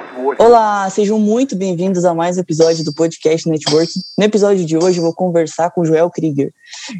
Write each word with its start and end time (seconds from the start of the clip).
Network. 0.00 0.42
Olá, 0.42 0.88
sejam 0.88 1.18
muito 1.18 1.54
bem-vindos 1.54 2.04
a 2.04 2.14
mais 2.14 2.38
um 2.38 2.40
episódio 2.40 2.82
do 2.84 2.94
podcast 2.94 3.48
Network. 3.48 3.92
No 4.16 4.24
episódio 4.24 4.64
de 4.64 4.76
hoje 4.76 4.98
eu 4.98 5.02
vou 5.02 5.14
conversar 5.14 5.70
com 5.70 5.82
o 5.82 5.84
Joel 5.84 6.10
Krieger. 6.10 6.52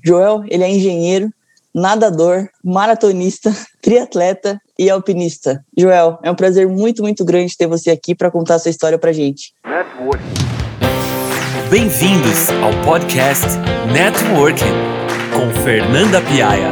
Joel, 0.04 0.42
ele 0.49 0.62
é 0.62 0.71
engenheiro, 0.71 1.30
nadador, 1.74 2.48
maratonista, 2.62 3.54
triatleta 3.80 4.60
e 4.78 4.90
alpinista. 4.90 5.64
Joel, 5.76 6.18
é 6.22 6.30
um 6.30 6.34
prazer 6.34 6.68
muito, 6.68 7.02
muito 7.02 7.24
grande 7.24 7.56
ter 7.56 7.66
você 7.66 7.90
aqui 7.90 8.14
para 8.14 8.30
contar 8.30 8.58
sua 8.58 8.71
história 8.71 8.99
para 8.99 9.12
gente. 9.12 9.54
Network. 9.64 10.22
Bem-vindos 11.71 12.51
ao 12.62 12.85
podcast 12.85 13.46
Networking 13.92 14.74
com 15.32 15.62
Fernanda 15.62 16.20
Piaia. 16.20 16.70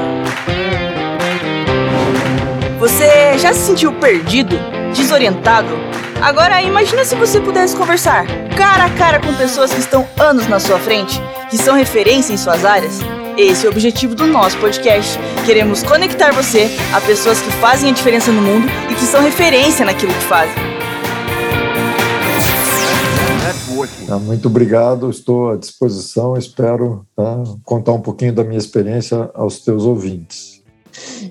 Você 2.79 3.38
já 3.38 3.52
se 3.52 3.60
sentiu 3.60 3.92
perdido, 3.95 4.56
desorientado? 4.95 5.74
Agora 6.21 6.61
imagina 6.62 7.05
se 7.05 7.14
você 7.14 7.41
pudesse 7.41 7.77
conversar 7.77 8.26
cara 8.57 8.86
a 8.86 8.90
cara 8.90 9.21
com 9.21 9.32
pessoas 9.35 9.72
que 9.72 9.79
estão 9.79 10.04
anos 10.18 10.49
na 10.49 10.59
sua 10.59 10.81
frente, 10.81 11.21
que 11.49 11.57
são 11.57 11.76
referência 11.76 12.32
em 12.32 12.36
suas 12.36 12.64
áreas. 12.64 12.99
Esse 13.36 13.64
é 13.64 13.68
o 13.68 13.72
objetivo 13.72 14.17
do 14.17 14.26
nosso 14.26 14.59
podcast. 14.59 15.17
Queremos 15.46 15.85
conectar 15.85 16.32
você 16.32 16.68
a 16.93 17.00
pessoas 17.00 17.40
que 17.40 17.53
fazem 17.53 17.90
a 17.90 17.93
diferença 17.93 18.32
no 18.32 18.43
mundo 18.43 18.67
e 18.90 18.95
que 18.96 19.04
são 19.04 19.23
referência 19.23 19.85
naquilo 19.85 20.12
que 20.12 20.25
fazem. 20.25 20.54
Ah, 24.11 24.18
muito 24.18 24.48
obrigado, 24.48 25.09
estou 25.09 25.50
à 25.50 25.57
disposição. 25.57 26.37
Espero 26.37 27.07
tá, 27.14 27.45
contar 27.62 27.93
um 27.93 28.00
pouquinho 28.00 28.32
da 28.32 28.43
minha 28.43 28.59
experiência 28.59 29.31
aos 29.35 29.61
teus 29.61 29.85
ouvintes. 29.85 30.57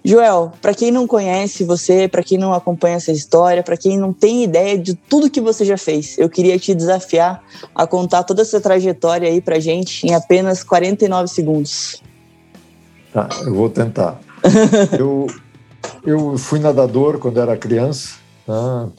Joel, 0.07 0.53
para 0.61 0.73
quem 0.73 0.89
não 0.89 1.05
conhece 1.05 1.65
você, 1.65 2.07
para 2.07 2.23
quem 2.23 2.37
não 2.37 2.53
acompanha 2.53 2.95
essa 2.95 3.11
história, 3.11 3.61
para 3.61 3.75
quem 3.75 3.97
não 3.97 4.13
tem 4.13 4.41
ideia 4.41 4.77
de 4.77 4.93
tudo 4.95 5.29
que 5.29 5.41
você 5.41 5.65
já 5.65 5.77
fez, 5.77 6.17
eu 6.17 6.29
queria 6.29 6.57
te 6.57 6.73
desafiar 6.73 7.43
a 7.75 7.85
contar 7.85 8.23
toda 8.23 8.41
essa 8.41 8.61
trajetória 8.61 9.27
aí 9.27 9.41
para 9.41 9.59
gente 9.59 10.07
em 10.07 10.15
apenas 10.15 10.63
49 10.63 11.27
segundos. 11.27 12.01
Tá, 13.11 13.27
eu 13.41 13.53
vou 13.53 13.69
tentar. 13.69 14.17
eu, 14.97 15.27
eu 16.05 16.37
fui 16.37 16.59
nadador 16.59 17.19
quando 17.19 17.41
era 17.41 17.57
criança, 17.57 18.15
né? 18.47 18.89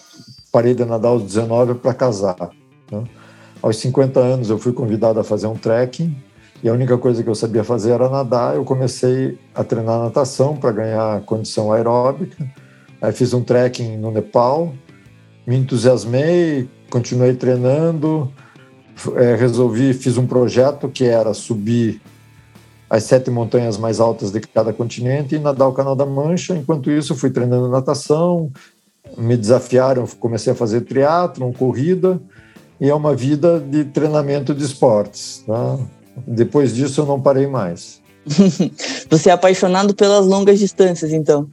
parei 0.53 0.75
de 0.75 0.85
nadar 0.85 1.09
aos 1.09 1.23
19 1.23 1.77
para 1.77 1.95
casar. 1.95 2.51
Né? 2.93 3.03
Aos 3.63 3.79
50 3.79 4.21
anos 4.21 4.51
eu 4.51 4.59
fui 4.59 4.75
convidado 4.75 5.19
a 5.19 5.25
fazer 5.25 5.47
um 5.47 5.57
trekking 5.57 6.15
e 6.63 6.69
a 6.69 6.73
única 6.73 6.99
coisa 6.99 7.23
que 7.23 7.29
eu 7.29 7.35
sabia 7.35 7.63
fazer 7.63 7.93
era 7.93 8.09
nadar. 8.09 8.57
Eu 8.57 8.65
comecei 8.65 9.39
a 9.55 9.63
treinar 9.63 10.01
natação 10.01 10.57
para 10.57 10.73
ganhar 10.73 11.21
condição 11.23 11.73
aeróbica. 11.73 12.47
Aí 13.01 13.13
fiz 13.13 13.33
um 13.33 13.43
trekking 13.43 13.97
no 13.97 14.11
Nepal, 14.11 14.75
me 15.47 15.57
entusiasmei, 15.57 16.69
continuei 16.91 17.35
treinando, 17.35 18.33
é, 19.17 19.37
resolvi, 19.37 19.95
fiz 19.95 20.17
um 20.17 20.27
projeto 20.27 20.89
que 20.89 21.05
era 21.05 21.33
subir 21.33 22.01
as 22.91 23.05
sete 23.05 23.31
montanhas 23.31 23.77
mais 23.77 24.01
altas 24.01 24.33
de 24.33 24.41
cada 24.41 24.73
continente 24.73 25.35
e 25.35 25.39
nadar 25.39 25.69
o 25.69 25.73
Canal 25.73 25.95
da 25.95 26.07
Mancha. 26.07 26.57
Enquanto 26.57 26.91
isso, 26.91 27.15
fui 27.15 27.31
treinando 27.31 27.69
natação, 27.69 28.51
me 29.17 29.37
desafiaram, 29.37 30.07
comecei 30.19 30.53
a 30.53 30.57
fazer 30.57 30.81
triatlon, 30.81 31.53
corrida, 31.53 32.21
e 32.81 32.89
é 32.89 32.95
uma 32.95 33.15
vida 33.15 33.61
de 33.61 33.85
treinamento 33.85 34.55
de 34.55 34.65
esportes. 34.65 35.45
Tá? 35.47 35.79
Depois 36.27 36.75
disso, 36.75 37.01
eu 37.01 37.07
não 37.07 37.21
parei 37.21 37.47
mais. 37.47 38.01
Você 39.11 39.31
é 39.31 39.33
apaixonado 39.33 39.95
pelas 39.95 40.27
longas 40.27 40.59
distâncias, 40.59 41.13
então? 41.13 41.49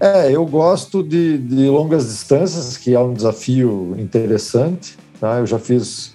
É, 0.00 0.30
eu 0.30 0.46
gosto 0.46 1.02
de, 1.02 1.38
de 1.38 1.68
longas 1.68 2.06
distâncias, 2.08 2.76
que 2.76 2.94
é 2.94 3.00
um 3.00 3.12
desafio 3.12 3.96
interessante. 3.98 4.96
Tá? 5.20 5.38
Eu 5.38 5.46
já 5.46 5.58
fiz 5.58 6.14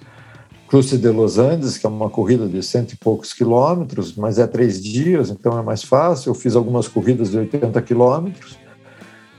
Cruce 0.68 0.96
de 0.96 1.08
Los 1.08 1.38
Andes, 1.38 1.76
que 1.76 1.84
é 1.84 1.88
uma 1.88 2.08
corrida 2.08 2.48
de 2.48 2.62
cento 2.62 2.92
e 2.92 2.96
poucos 2.96 3.34
quilômetros, 3.34 4.16
mas 4.16 4.38
é 4.38 4.46
três 4.46 4.82
dias, 4.82 5.28
então 5.28 5.58
é 5.58 5.62
mais 5.62 5.82
fácil. 5.82 6.30
Eu 6.30 6.34
fiz 6.34 6.56
algumas 6.56 6.88
corridas 6.88 7.30
de 7.30 7.38
80 7.38 7.80
quilômetros. 7.82 8.58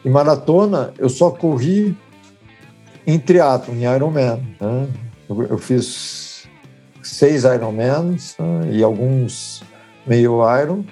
E 0.03 0.09
maratona, 0.09 0.94
eu 1.00 1.09
só 1.09 1.31
corri 1.31 1.97
em 3.08 3.18
triatlo, 3.18 3.74
em 3.74 3.84
Ironman. 3.84 4.40
Né? 4.62 4.88
Eu, 5.28 5.44
eu 5.44 5.58
fiz 5.58 6.25
seis 7.07 7.43
Ironmans 7.43 8.35
né, 8.39 8.69
e 8.71 8.83
alguns 8.83 9.63
meio 10.05 10.41
Iron. 10.61 10.83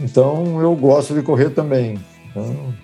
Então 0.00 0.60
eu 0.60 0.74
gosto 0.74 1.14
de 1.14 1.22
correr 1.22 1.50
também. 1.50 1.98
Então, 2.30 2.74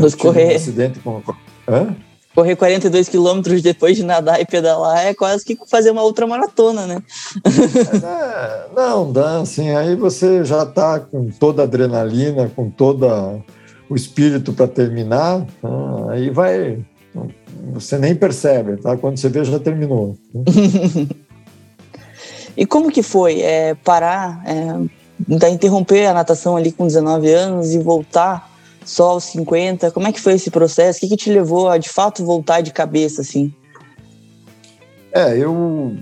Mas 0.00 0.14
correr. 0.14 0.52
Um 0.52 0.56
acidente 0.56 0.98
com. 1.00 1.22
Hã? 1.68 1.94
Correr 2.34 2.54
42 2.54 3.08
quilômetros 3.08 3.60
depois 3.60 3.96
de 3.96 4.04
nadar 4.04 4.40
e 4.40 4.46
pedalar 4.46 5.04
é 5.04 5.12
quase 5.12 5.44
que 5.44 5.58
fazer 5.68 5.90
uma 5.90 6.02
outra 6.02 6.28
maratona, 6.28 6.86
né? 6.86 7.02
é, 7.44 8.66
não, 8.74 9.12
dá, 9.12 9.40
assim, 9.40 9.70
aí 9.70 9.96
você 9.96 10.44
já 10.44 10.62
está 10.62 11.00
com 11.00 11.28
toda 11.28 11.62
a 11.62 11.64
adrenalina, 11.64 12.48
com 12.54 12.70
todo 12.70 13.42
o 13.88 13.96
espírito 13.96 14.52
para 14.52 14.68
terminar, 14.68 15.44
tá? 15.60 16.12
aí 16.12 16.30
vai, 16.30 16.78
você 17.72 17.98
nem 17.98 18.14
percebe, 18.14 18.76
tá? 18.76 18.96
Quando 18.96 19.18
você 19.18 19.28
vê, 19.28 19.44
já 19.44 19.58
terminou. 19.58 20.16
E 22.60 22.66
como 22.66 22.92
que 22.92 23.02
foi 23.02 23.40
é, 23.40 23.74
parar, 23.74 24.42
é, 24.44 25.48
interromper 25.48 26.04
a 26.04 26.12
natação 26.12 26.58
ali 26.58 26.70
com 26.70 26.86
19 26.86 27.32
anos 27.32 27.72
e 27.72 27.78
voltar 27.78 28.52
só 28.84 29.12
aos 29.12 29.24
50? 29.24 29.90
Como 29.90 30.06
é 30.06 30.12
que 30.12 30.20
foi 30.20 30.34
esse 30.34 30.50
processo? 30.50 30.98
O 30.98 31.00
que, 31.00 31.08
que 31.08 31.16
te 31.16 31.32
levou 31.32 31.70
a, 31.70 31.78
de 31.78 31.88
fato, 31.88 32.22
voltar 32.22 32.60
de 32.60 32.70
cabeça, 32.70 33.22
assim? 33.22 33.50
É, 35.10 35.38
eu, 35.38 35.54
uh, 35.54 35.96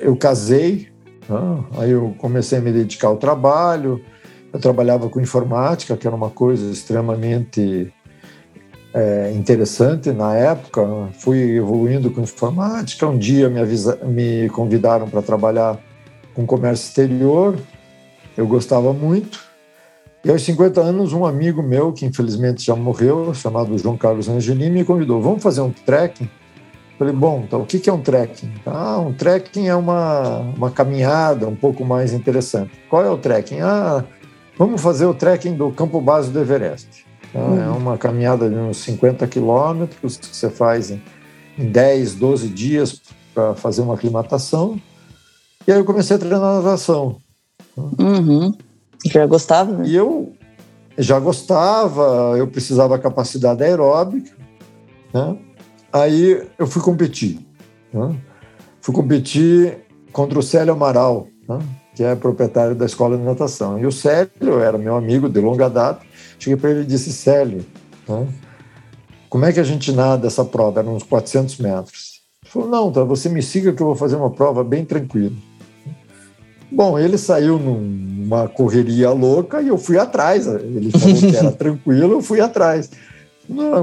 eu 0.00 0.16
casei, 0.16 0.88
uh, 1.28 1.62
aí 1.82 1.90
eu 1.90 2.14
comecei 2.16 2.56
a 2.56 2.62
me 2.62 2.72
dedicar 2.72 3.08
ao 3.08 3.18
trabalho, 3.18 4.02
eu 4.54 4.58
trabalhava 4.58 5.10
com 5.10 5.20
informática, 5.20 5.98
que 5.98 6.06
era 6.06 6.16
uma 6.16 6.30
coisa 6.30 6.72
extremamente 6.72 7.92
é, 8.96 9.30
interessante 9.32 10.10
na 10.10 10.34
época. 10.34 10.82
Fui 11.18 11.38
evoluindo 11.56 12.10
com 12.10 12.22
informática. 12.22 13.06
Um 13.06 13.18
dia 13.18 13.50
me, 13.50 13.60
avisa, 13.60 13.96
me 14.02 14.48
convidaram 14.48 15.06
para 15.06 15.20
trabalhar 15.20 15.78
com 16.34 16.46
comércio 16.46 16.88
exterior. 16.88 17.58
Eu 18.34 18.46
gostava 18.46 18.94
muito. 18.94 19.44
E 20.24 20.30
aos 20.30 20.42
50 20.42 20.80
anos, 20.80 21.12
um 21.12 21.26
amigo 21.26 21.62
meu, 21.62 21.92
que 21.92 22.06
infelizmente 22.06 22.64
já 22.64 22.74
morreu, 22.74 23.32
chamado 23.34 23.76
João 23.76 23.98
Carlos 23.98 24.28
Angelini, 24.28 24.70
me 24.70 24.84
convidou: 24.84 25.20
vamos 25.20 25.42
fazer 25.42 25.60
um 25.60 25.70
trekking? 25.70 26.28
Falei, 26.98 27.12
bom, 27.12 27.44
então 27.46 27.60
o 27.60 27.66
que 27.66 27.90
é 27.90 27.92
um 27.92 28.00
trekking? 28.00 28.50
Ah, 28.64 28.98
um 28.98 29.12
trekking 29.12 29.68
é 29.68 29.76
uma, 29.76 30.40
uma 30.56 30.70
caminhada 30.70 31.46
um 31.46 31.54
pouco 31.54 31.84
mais 31.84 32.14
interessante. 32.14 32.72
Qual 32.88 33.04
é 33.04 33.10
o 33.10 33.18
trekking? 33.18 33.60
Ah, 33.60 34.02
vamos 34.56 34.80
fazer 34.80 35.04
o 35.04 35.12
trekking 35.12 35.54
do 35.54 35.70
campo 35.70 36.00
base 36.00 36.30
do 36.30 36.40
Everest. 36.40 37.05
Então, 37.36 37.50
uhum. 37.50 37.62
É 37.62 37.68
uma 37.68 37.98
caminhada 37.98 38.48
de 38.48 38.56
uns 38.56 38.78
50 38.78 39.26
quilômetros 39.26 40.16
que 40.16 40.34
você 40.34 40.48
faz 40.48 40.90
em, 40.90 41.02
em 41.58 41.68
10, 41.70 42.14
12 42.14 42.48
dias 42.48 43.02
para 43.34 43.54
fazer 43.54 43.82
uma 43.82 43.94
aclimatação. 43.94 44.80
E 45.68 45.72
aí 45.72 45.78
eu 45.78 45.84
comecei 45.84 46.16
a 46.16 46.18
treinar 46.18 46.40
natação. 46.40 47.18
Uhum. 47.76 48.56
Já 49.04 49.26
gostava, 49.26 49.72
né? 49.72 49.86
E 49.86 49.94
eu 49.94 50.32
já 50.96 51.20
gostava, 51.20 52.34
eu 52.38 52.46
precisava 52.46 52.98
capacidade 52.98 53.62
aeróbica, 53.62 54.30
né? 55.12 55.36
Aí 55.92 56.42
eu 56.58 56.66
fui 56.66 56.80
competir. 56.80 57.46
Né? 57.92 58.16
Fui 58.80 58.94
competir 58.94 59.78
contra 60.10 60.38
o 60.38 60.42
Célio 60.42 60.72
Amaral, 60.72 61.28
né? 61.46 61.58
Que 61.96 62.04
é 62.04 62.14
proprietário 62.14 62.74
da 62.74 62.84
escola 62.84 63.16
de 63.16 63.24
natação. 63.24 63.78
E 63.78 63.86
o 63.86 63.90
Célio 63.90 64.60
era 64.60 64.76
meu 64.76 64.94
amigo 64.94 65.30
de 65.30 65.40
longa 65.40 65.68
data. 65.68 66.04
Cheguei 66.38 66.56
para 66.56 66.70
ele 66.70 66.82
e 66.82 66.84
disse: 66.84 67.10
Célio, 67.10 67.64
né, 68.06 68.28
como 69.30 69.46
é 69.46 69.52
que 69.52 69.58
a 69.58 69.64
gente 69.64 69.90
nada 69.92 70.26
essa 70.26 70.44
prova? 70.44 70.80
Eram 70.80 70.94
uns 70.94 71.02
400 71.02 71.56
metros. 71.56 72.20
Ele 72.44 72.52
falou: 72.52 72.68
Não, 72.68 72.92
tá, 72.92 73.02
você 73.02 73.30
me 73.30 73.42
siga 73.42 73.72
que 73.72 73.82
eu 73.82 73.86
vou 73.86 73.96
fazer 73.96 74.14
uma 74.16 74.30
prova 74.30 74.62
bem 74.62 74.84
tranquila. 74.84 75.34
Bom, 76.70 76.98
ele 76.98 77.16
saiu 77.16 77.58
numa 77.58 78.46
correria 78.46 79.10
louca 79.10 79.62
e 79.62 79.68
eu 79.68 79.78
fui 79.78 79.98
atrás. 79.98 80.46
Ele 80.46 80.90
falou 80.90 81.16
que 81.16 81.36
era 81.36 81.52
tranquilo, 81.52 82.12
eu 82.12 82.20
fui 82.20 82.40
atrás. 82.42 82.90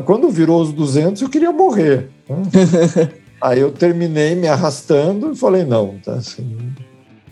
Quando 0.05 0.29
virou 0.29 0.61
os 0.61 0.71
200, 0.71 1.21
eu 1.21 1.29
queria 1.29 1.51
morrer. 1.51 2.11
Né? 2.29 3.09
Aí 3.41 3.59
eu 3.59 3.71
terminei 3.71 4.35
me 4.35 4.47
arrastando 4.47 5.31
e 5.31 5.35
falei: 5.35 5.63
não, 5.63 5.97
tá, 6.03 6.13
assim, 6.13 6.55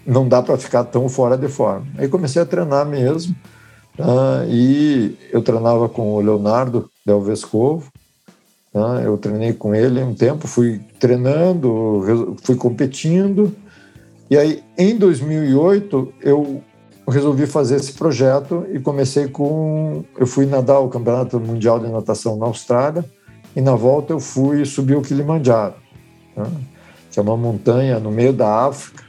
não 0.05 0.27
dá 0.27 0.41
para 0.41 0.57
ficar 0.57 0.83
tão 0.83 1.07
fora 1.07 1.37
de 1.37 1.47
forma. 1.47 1.87
Aí 1.97 2.07
comecei 2.07 2.41
a 2.41 2.45
treinar 2.45 2.85
mesmo. 2.85 3.35
Uh, 3.99 4.49
e 4.49 5.17
eu 5.31 5.41
treinava 5.41 5.89
com 5.89 6.13
o 6.13 6.21
Leonardo 6.21 6.89
Del 7.05 7.21
Vescovo. 7.21 7.91
Uh, 8.73 8.99
eu 9.03 9.17
treinei 9.17 9.53
com 9.53 9.75
ele 9.75 10.01
um 10.01 10.13
tempo, 10.13 10.47
fui 10.47 10.79
treinando, 10.99 12.35
fui 12.43 12.55
competindo. 12.55 13.53
E 14.29 14.37
aí, 14.37 14.63
em 14.77 14.97
2008, 14.97 16.13
eu 16.21 16.63
resolvi 17.07 17.45
fazer 17.45 17.75
esse 17.75 17.93
projeto 17.93 18.65
e 18.71 18.79
comecei 18.79 19.27
com. 19.27 20.03
Eu 20.17 20.25
fui 20.25 20.45
nadar 20.45 20.79
o 20.79 20.89
Campeonato 20.89 21.39
Mundial 21.39 21.79
de 21.79 21.89
Natação 21.89 22.37
na 22.37 22.45
Austrália, 22.45 23.03
e 23.55 23.61
na 23.61 23.75
volta 23.75 24.13
eu 24.13 24.19
fui 24.19 24.63
subir 24.65 24.95
o 24.95 25.01
Kilimanjaro, 25.01 25.75
tá? 26.33 26.47
que 27.11 27.19
é 27.19 27.21
uma 27.21 27.35
montanha 27.35 27.99
no 27.99 28.09
meio 28.09 28.31
da 28.31 28.65
África, 28.65 29.03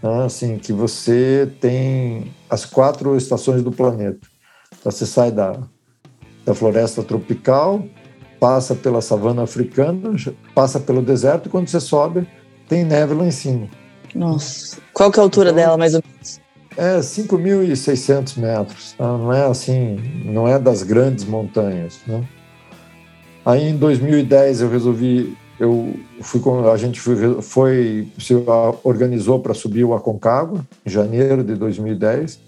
tá? 0.00 0.24
assim 0.24 0.58
que 0.58 0.72
você 0.72 1.50
tem 1.60 2.32
as 2.48 2.64
quatro 2.64 3.16
estações 3.16 3.62
do 3.62 3.72
planeta. 3.72 4.26
Então, 4.78 4.92
você 4.92 5.06
sai 5.06 5.30
da, 5.30 5.58
da 6.44 6.54
floresta 6.54 7.02
tropical, 7.02 7.84
passa 8.38 8.74
pela 8.74 9.00
savana 9.00 9.42
africana, 9.42 10.14
passa 10.54 10.78
pelo 10.78 11.02
deserto 11.02 11.46
e 11.46 11.50
quando 11.50 11.68
você 11.68 11.80
sobe 11.80 12.26
tem 12.68 12.84
neve 12.84 13.14
lá 13.14 13.26
em 13.26 13.30
cima. 13.30 13.66
Nossa, 14.14 14.78
qual 14.92 15.10
que 15.10 15.18
é 15.18 15.22
a 15.22 15.24
altura 15.24 15.50
então, 15.50 15.62
dela 15.62 15.76
mais 15.76 15.94
ou 15.94 16.02
menos? 16.06 16.40
É 16.76 16.98
5.600 16.98 18.38
metros, 18.38 18.92
tá? 18.92 19.04
não 19.04 19.32
é 19.32 19.46
assim, 19.46 19.96
não 20.24 20.46
é 20.46 20.58
das 20.58 20.82
grandes 20.82 21.24
montanhas, 21.24 21.98
né? 22.06 22.22
Aí 23.44 23.68
em 23.68 23.76
2010 23.76 24.60
eu 24.60 24.70
resolvi, 24.70 25.36
eu 25.58 25.94
fui 26.20 26.40
com, 26.40 26.70
a 26.70 26.76
gente 26.76 27.00
foi, 27.00 27.42
foi 27.42 28.08
se 28.18 28.34
organizou 28.84 29.40
para 29.40 29.54
subir 29.54 29.84
o 29.84 29.94
Aconcagua 29.94 30.64
em 30.86 30.90
janeiro 30.90 31.42
de 31.42 31.54
2010. 31.56 32.38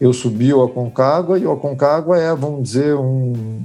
Eu 0.00 0.12
subi 0.12 0.52
o 0.52 0.62
Aconcagua 0.62 1.38
e 1.38 1.46
o 1.46 1.52
Aconcagua 1.52 2.18
é, 2.18 2.34
vamos 2.34 2.62
dizer, 2.62 2.94
um, 2.94 3.60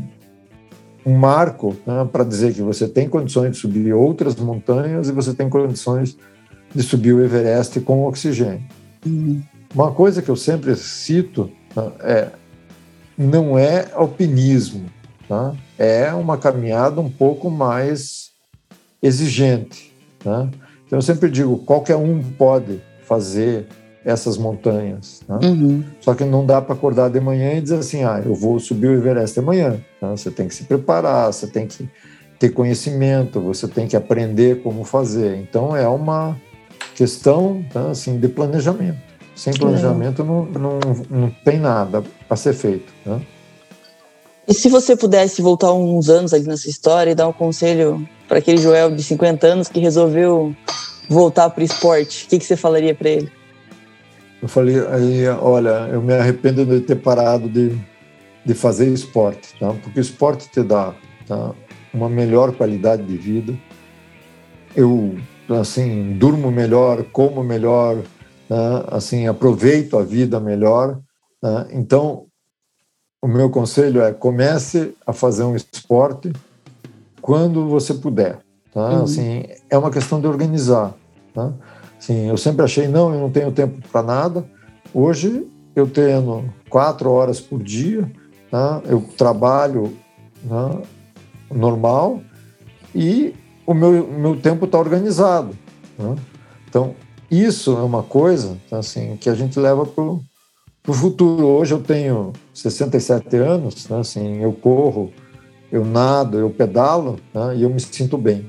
um 1.06 1.14
marco 1.14 1.76
né, 1.86 2.08
para 2.12 2.24
dizer 2.24 2.54
que 2.54 2.62
você 2.62 2.88
tem 2.88 3.08
condições 3.08 3.52
de 3.52 3.58
subir 3.58 3.94
outras 3.94 4.36
montanhas 4.36 5.08
e 5.08 5.12
você 5.12 5.34
tem 5.34 5.50
condições 5.50 6.18
de 6.74 6.84
subir 6.84 7.14
o 7.14 7.24
Everest 7.24 7.80
com 7.82 8.06
oxigênio. 8.06 8.64
Uhum. 9.06 9.42
Uma 9.74 9.92
coisa 9.92 10.22
que 10.22 10.30
eu 10.30 10.36
sempre 10.36 10.76
cito 10.76 11.52
tá, 11.74 11.92
é 12.00 12.30
não 13.18 13.58
é 13.58 13.88
alpinismo, 13.94 14.86
tá? 15.28 15.56
é 15.78 16.14
uma 16.14 16.38
caminhada 16.38 17.02
um 17.02 17.10
pouco 17.10 17.50
mais 17.50 18.27
exigente. 19.02 19.94
Tá? 20.24 20.50
Então 20.86 20.98
eu 20.98 21.02
sempre 21.02 21.30
digo, 21.30 21.58
qualquer 21.60 21.96
um 21.96 22.22
pode 22.22 22.82
fazer 23.04 23.68
essas 24.04 24.38
montanhas. 24.38 25.22
Tá? 25.28 25.40
Uhum. 25.44 25.84
Só 26.02 26.14
que 26.14 26.24
não 26.24 26.46
dá 26.46 26.62
para 26.62 26.74
acordar 26.74 27.10
de 27.10 27.20
manhã 27.20 27.54
e 27.54 27.62
dizer 27.62 27.80
assim, 27.80 28.04
ah, 28.04 28.22
eu 28.26 28.34
vou 28.34 28.60
subir 28.60 28.88
o 28.88 28.94
Everest 28.94 29.38
amanhã. 29.40 29.80
Tá? 30.00 30.12
Você 30.12 30.32
tem 30.32 30.48
que 30.48 30.56
se 30.56 30.64
preparar, 30.64 31.32
você 31.32 31.48
tem 31.48 31.68
que 31.68 31.90
ter 32.40 32.50
conhecimento, 32.50 33.42
você 33.42 33.68
tem 33.68 33.88
que 33.88 33.96
aprender 33.96 34.62
como 34.62 34.84
fazer. 34.84 35.36
Então 35.38 35.76
é 35.76 35.88
uma 35.88 36.38
questão 36.96 37.64
tá, 37.72 37.92
assim 37.92 38.18
de 38.18 38.28
planejamento. 38.28 39.08
Sem 39.36 39.54
planejamento 39.54 40.24
não, 40.24 40.46
não, 40.46 40.80
não 41.10 41.30
tem 41.44 41.60
nada 41.60 42.02
para 42.28 42.38
ser 42.38 42.54
feito. 42.54 42.92
Né? 43.06 43.22
E 44.48 44.54
se 44.54 44.70
você 44.70 44.96
pudesse 44.96 45.42
voltar 45.42 45.74
uns 45.74 46.10
anos 46.10 46.34
ali 46.34 46.46
nessa 46.46 46.70
história 46.70 47.12
e 47.12 47.16
dar 47.16 47.28
um 47.28 47.34
conselho 47.34 48.08
para 48.30 48.38
aquele 48.38 48.58
Joel 48.58 48.96
de 48.96 49.04
50 49.04 49.46
anos 49.46 49.68
que 49.68 49.80
resolveu 49.80 50.56
voltar 51.10 51.50
para 51.50 51.62
o 51.62 51.66
esporte, 51.66 52.26
o 52.26 52.30
que, 52.30 52.40
que 52.40 52.46
você 52.46 52.56
falaria 52.56 52.96
para 52.96 53.10
ele? 53.10 53.32
Eu 54.42 54.48
falei, 54.48 54.76
aí, 54.88 55.28
olha, 55.28 55.90
eu 55.92 56.02
me 56.02 56.14
arrependo 56.14 56.66
de 56.66 56.80
ter 56.80 56.96
parado 56.96 57.50
de, 57.50 57.78
de 58.46 58.54
fazer 58.54 58.88
esporte, 58.88 59.54
tá? 59.60 59.74
porque 59.84 60.00
o 60.00 60.02
esporte 60.02 60.50
te 60.50 60.64
dá 60.64 60.96
tá? 61.28 61.54
uma 61.94 62.08
melhor 62.08 62.54
qualidade 62.54 63.04
de 63.04 63.18
vida. 63.18 63.54
Eu, 64.74 65.18
assim, 65.60 66.14
durmo 66.14 66.52
melhor, 66.52 67.04
como 67.12 67.44
melhor, 67.44 67.98
né? 68.50 68.84
assim, 68.92 69.28
aproveito 69.28 69.98
a 69.98 70.04
vida 70.04 70.40
melhor. 70.40 71.00
Né? 71.44 71.68
Então, 71.72 72.28
o 73.22 73.28
meu 73.28 73.50
conselho 73.50 74.02
é 74.02 74.14
comece 74.14 74.94
a 75.06 75.14
fazer 75.14 75.44
um 75.44 75.56
esporte 75.56 76.32
quando 77.22 77.68
você 77.68 77.94
puder. 77.94 78.40
Tá? 78.74 78.90
Uhum. 78.90 79.04
Assim, 79.04 79.44
é 79.70 79.78
uma 79.78 79.92
questão 79.92 80.22
de 80.22 80.28
organizar. 80.28 80.94
Tá? 81.34 81.52
Assim, 81.98 82.30
eu 82.30 82.38
sempre 82.38 82.64
achei, 82.64 82.88
não, 82.88 83.14
eu 83.14 83.20
não 83.20 83.32
tenho 83.32 83.52
tempo 83.52 83.82
para 83.92 84.04
nada. 84.04 84.46
Hoje 84.94 85.48
eu 85.76 85.88
tenho 85.88 86.54
quatro 86.70 87.12
horas 87.12 87.40
por 87.40 87.62
dia, 87.62 88.10
tá? 88.50 88.82
eu 88.86 89.04
trabalho 89.18 89.94
né, 90.44 90.82
normal 91.52 92.22
e 92.94 93.34
o 93.66 93.74
meu, 93.74 94.08
meu 94.08 94.40
tempo 94.40 94.66
está 94.66 94.78
organizado. 94.78 95.58
Né? 95.98 96.16
Então, 96.70 96.96
isso 97.30 97.78
é 97.78 97.82
uma 97.82 98.04
coisa 98.04 98.58
assim, 98.72 99.18
que 99.18 99.30
a 99.30 99.36
gente 99.36 99.60
leva 99.60 99.86
para 100.88 100.92
o 100.94 100.96
futuro. 100.96 101.46
Hoje 101.46 101.74
eu 101.74 101.82
tenho 101.82 102.32
67 102.54 103.36
anos, 103.36 103.90
né, 103.90 104.00
assim, 104.00 104.42
eu 104.42 104.54
corro, 104.54 105.12
eu 105.70 105.84
nado, 105.84 106.40
eu 106.40 106.50
pedalo 106.50 107.20
né, 107.34 107.58
e 107.58 107.64
eu 107.64 107.70
me 107.70 107.80
sinto 107.80 108.18
bem. 108.18 108.46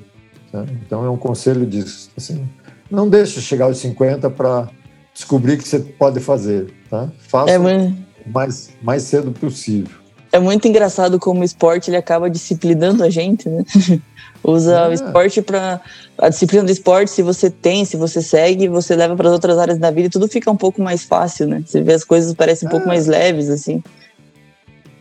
Né? 0.52 0.64
Então 0.86 1.04
é 1.04 1.10
um 1.10 1.16
conselho 1.16 1.66
disso. 1.66 2.10
Assim, 2.16 2.48
não 2.88 3.08
deixe 3.08 3.40
chegar 3.40 3.64
aos 3.64 3.78
50 3.78 4.30
para 4.30 4.68
descobrir 5.12 5.56
que 5.56 5.66
você 5.66 5.80
pode 5.80 6.20
fazer. 6.20 6.72
Tá? 6.88 7.10
Faça 7.18 7.50
é, 7.50 7.58
o 7.58 8.30
mais, 8.32 8.70
mais 8.80 9.02
cedo 9.02 9.32
possível. 9.32 9.96
É 10.30 10.38
muito 10.38 10.68
engraçado 10.68 11.18
como 11.18 11.40
o 11.40 11.44
esporte 11.44 11.90
ele 11.90 11.96
acaba 11.96 12.28
disciplinando 12.28 13.02
a 13.02 13.10
gente, 13.10 13.48
né? 13.48 13.64
Usa 14.44 14.72
é. 14.72 14.88
o 14.88 14.92
esporte 14.92 15.42
para 15.42 15.80
a 16.16 16.28
disciplina 16.28 16.64
do 16.64 16.70
esporte, 16.70 17.10
se 17.10 17.22
você 17.22 17.50
tem, 17.50 17.84
se 17.84 17.96
você 17.96 18.22
segue, 18.22 18.68
você 18.68 18.94
leva 18.94 19.16
para 19.16 19.28
as 19.28 19.32
outras 19.32 19.58
áreas 19.58 19.78
da 19.78 19.90
vida 19.90 20.06
e 20.06 20.10
tudo 20.10 20.28
fica 20.28 20.50
um 20.50 20.56
pouco 20.56 20.80
mais 20.80 21.02
fácil, 21.04 21.46
né? 21.48 21.62
Você 21.66 21.82
vê 21.82 21.92
as 21.92 22.04
coisas 22.04 22.32
parecem 22.34 22.68
um 22.68 22.70
pouco 22.70 22.86
mais 22.86 23.06
leves 23.06 23.48
assim. 23.48 23.82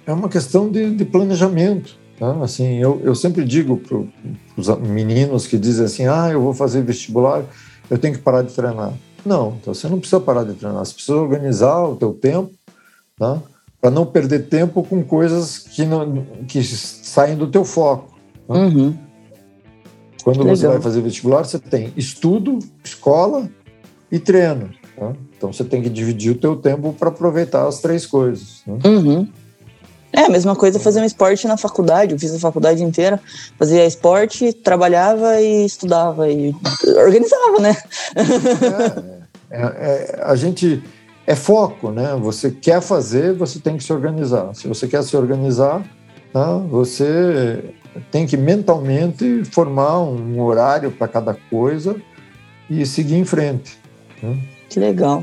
É 0.06 0.14
uma 0.14 0.30
questão 0.30 0.70
de, 0.70 0.92
de 0.92 1.06
planejamento. 1.06 1.98
Tá? 2.18 2.32
Assim, 2.42 2.78
eu, 2.78 3.00
eu 3.04 3.14
sempre 3.14 3.46
digo 3.46 3.78
para 3.78 3.98
os 4.58 4.68
meninos 4.80 5.46
que 5.46 5.58
dizem 5.58 5.86
assim, 5.86 6.08
ah, 6.08 6.30
eu 6.32 6.42
vou 6.42 6.54
fazer 6.54 6.82
vestibular, 6.82 7.44
eu 7.90 7.98
tenho 7.98 8.16
que 8.16 8.22
parar 8.22 8.42
de 8.42 8.54
treinar. 8.54 8.94
Não, 9.24 9.58
então 9.62 9.74
você 9.74 9.88
não 9.88 10.00
precisa 10.00 10.20
parar 10.20 10.44
de 10.44 10.54
treinar, 10.54 10.84
você 10.84 10.94
precisa 10.94 11.18
organizar 11.18 11.84
o 11.84 11.96
teu 11.96 12.14
tempo, 12.14 12.52
tá? 13.18 13.40
Para 13.80 13.92
não 13.92 14.06
perder 14.06 14.48
tempo 14.48 14.84
com 14.84 15.04
coisas 15.04 15.60
que, 15.60 15.86
não, 15.86 16.26
que 16.48 16.64
saem 16.64 17.38
do 17.38 17.48
teu 17.48 17.64
foco. 17.64 18.18
Tá? 18.48 18.54
Uhum. 18.54 18.98
Quando 20.24 20.40
Legal. 20.40 20.56
você 20.56 20.68
vai 20.68 20.82
fazer 20.82 21.02
vestibular, 21.02 21.46
você 21.46 21.60
tem 21.60 21.94
estudo, 21.96 22.60
escola 22.84 23.50
e 24.12 24.20
treino. 24.20 24.72
Tá? 24.98 25.14
Então 25.38 25.54
você 25.54 25.64
tem 25.64 25.82
que 25.82 25.90
dividir 25.90 26.32
o 26.32 26.36
teu 26.36 26.56
tempo 26.56 26.92
para 26.94 27.10
aproveitar 27.10 27.68
as 27.68 27.80
três 27.80 28.06
coisas. 28.06 28.62
Né? 28.66 28.80
Uhum. 28.86 29.28
É 30.12 30.22
a 30.22 30.30
mesma 30.30 30.56
coisa 30.56 30.80
fazer 30.80 31.00
um 31.02 31.06
esporte 31.06 31.48
na 31.48 31.58
faculdade. 31.58 32.14
Eu 32.14 32.20
fiz 32.20 32.34
a 32.34 32.40
faculdade 32.40 32.84
inteira, 32.84 33.20
fazia 33.58 33.86
esporte, 33.86 34.52
trabalhava 34.52 35.40
e 35.40 35.66
estudava 35.66 36.30
e 36.30 36.56
organizava, 36.98 37.60
né? 37.60 37.78
É, 39.50 39.62
é, 39.62 39.62
é, 39.62 40.20
a 40.24 40.36
gente 40.36 40.84
é 41.28 41.36
foco, 41.36 41.92
né? 41.92 42.16
Você 42.22 42.50
quer 42.50 42.82
fazer, 42.82 43.34
você 43.34 43.60
tem 43.60 43.76
que 43.76 43.84
se 43.84 43.92
organizar. 43.92 44.56
Se 44.56 44.66
você 44.66 44.88
quer 44.88 45.04
se 45.04 45.16
organizar, 45.18 45.84
tá? 46.32 46.58
você 46.58 47.76
tem 48.10 48.26
que 48.26 48.38
mentalmente 48.38 49.44
formar 49.52 50.00
um 50.00 50.42
horário 50.42 50.90
para 50.90 51.08
cada 51.08 51.34
coisa 51.34 52.02
e 52.70 52.86
seguir 52.86 53.16
em 53.16 53.26
frente. 53.26 53.78
Né? 54.24 54.40
Que 54.70 54.80
legal. 54.80 55.22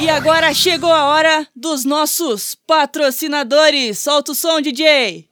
E 0.00 0.08
agora 0.08 0.52
chegou 0.54 0.92
a 0.92 1.06
hora 1.06 1.46
dos 1.54 1.84
nossos 1.84 2.54
patrocinadores. 2.66 3.98
Solta 3.98 4.32
o 4.32 4.34
som, 4.34 4.62
DJ. 4.62 5.28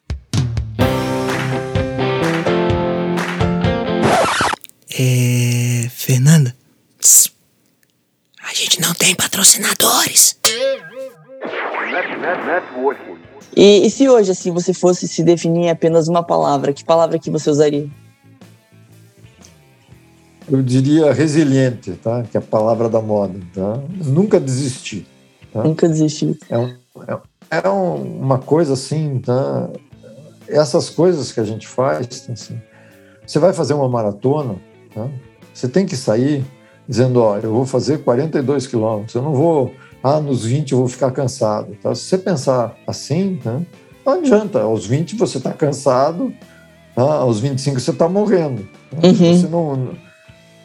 É. 4.96 5.88
Fernanda? 5.90 6.54
Psst. 6.98 7.33
A 8.54 8.56
gente 8.56 8.80
não 8.80 8.94
tem 8.94 9.16
patrocinadores. 9.16 10.38
E, 13.56 13.84
e, 13.84 13.90
se 13.90 14.08
hoje, 14.08 14.30
assim, 14.30 14.52
você 14.52 14.72
fosse 14.72 15.08
se 15.08 15.24
definir 15.24 15.70
apenas 15.70 16.06
uma 16.06 16.22
palavra, 16.22 16.72
que 16.72 16.84
palavra 16.84 17.18
que 17.18 17.30
você 17.30 17.50
usaria? 17.50 17.90
eu 20.48 20.62
diria 20.62 21.12
resiliente, 21.12 21.92
tá? 21.94 22.22
Que 22.22 22.36
é 22.36 22.40
a 22.40 22.42
palavra 22.42 22.88
da 22.88 23.00
moda, 23.00 23.40
tá? 23.52 23.82
Nunca 24.04 24.38
desistir. 24.38 25.04
Tá? 25.52 25.64
Nunca 25.64 25.88
desistir. 25.88 26.38
É, 26.48 26.56
um, 26.56 26.76
é, 27.08 27.20
é 27.50 27.68
uma 27.68 28.38
coisa 28.38 28.74
assim, 28.74 29.18
tá? 29.18 29.68
Essas 30.46 30.88
coisas 30.88 31.32
que 31.32 31.40
a 31.40 31.44
gente 31.44 31.66
faz, 31.66 32.28
assim, 32.30 32.60
você 33.26 33.38
vai 33.40 33.52
fazer 33.52 33.74
uma 33.74 33.88
maratona, 33.88 34.54
tá? 34.94 35.08
Você 35.52 35.68
tem 35.68 35.86
que 35.86 35.96
sair 35.96 36.44
dizendo, 36.88 37.20
ó, 37.20 37.38
eu 37.38 37.52
vou 37.52 37.66
fazer 37.66 37.98
42 37.98 38.66
quilômetros, 38.66 39.14
eu 39.14 39.22
não 39.22 39.34
vou, 39.34 39.74
ah, 40.02 40.20
nos 40.20 40.44
20 40.44 40.72
eu 40.72 40.78
vou 40.78 40.88
ficar 40.88 41.10
cansado, 41.10 41.76
tá? 41.82 41.94
Se 41.94 42.02
você 42.02 42.18
pensar 42.18 42.76
assim, 42.86 43.40
né? 43.44 43.64
Não 44.04 44.12
adianta, 44.12 44.60
aos 44.60 44.84
20 44.86 45.16
você 45.16 45.38
está 45.38 45.52
cansado, 45.52 46.32
tá? 46.94 47.02
aos 47.02 47.40
25 47.40 47.80
você 47.80 47.90
está 47.90 48.08
morrendo. 48.08 48.68
Tá? 48.90 49.06
Uhum. 49.06 49.14
Você 49.14 49.48
não 49.48 49.94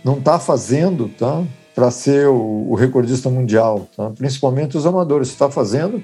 não 0.03 0.17
está 0.17 0.39
fazendo 0.39 1.09
tá, 1.09 1.43
para 1.75 1.91
ser 1.91 2.27
o, 2.27 2.67
o, 2.69 2.75
recordista 2.75 3.29
mundial, 3.29 3.87
tá? 3.95 4.09
principalmente 4.11 4.77
os 4.77 4.85
amadores. 4.85 5.29
Está 5.29 5.49
fazendo 5.49 6.03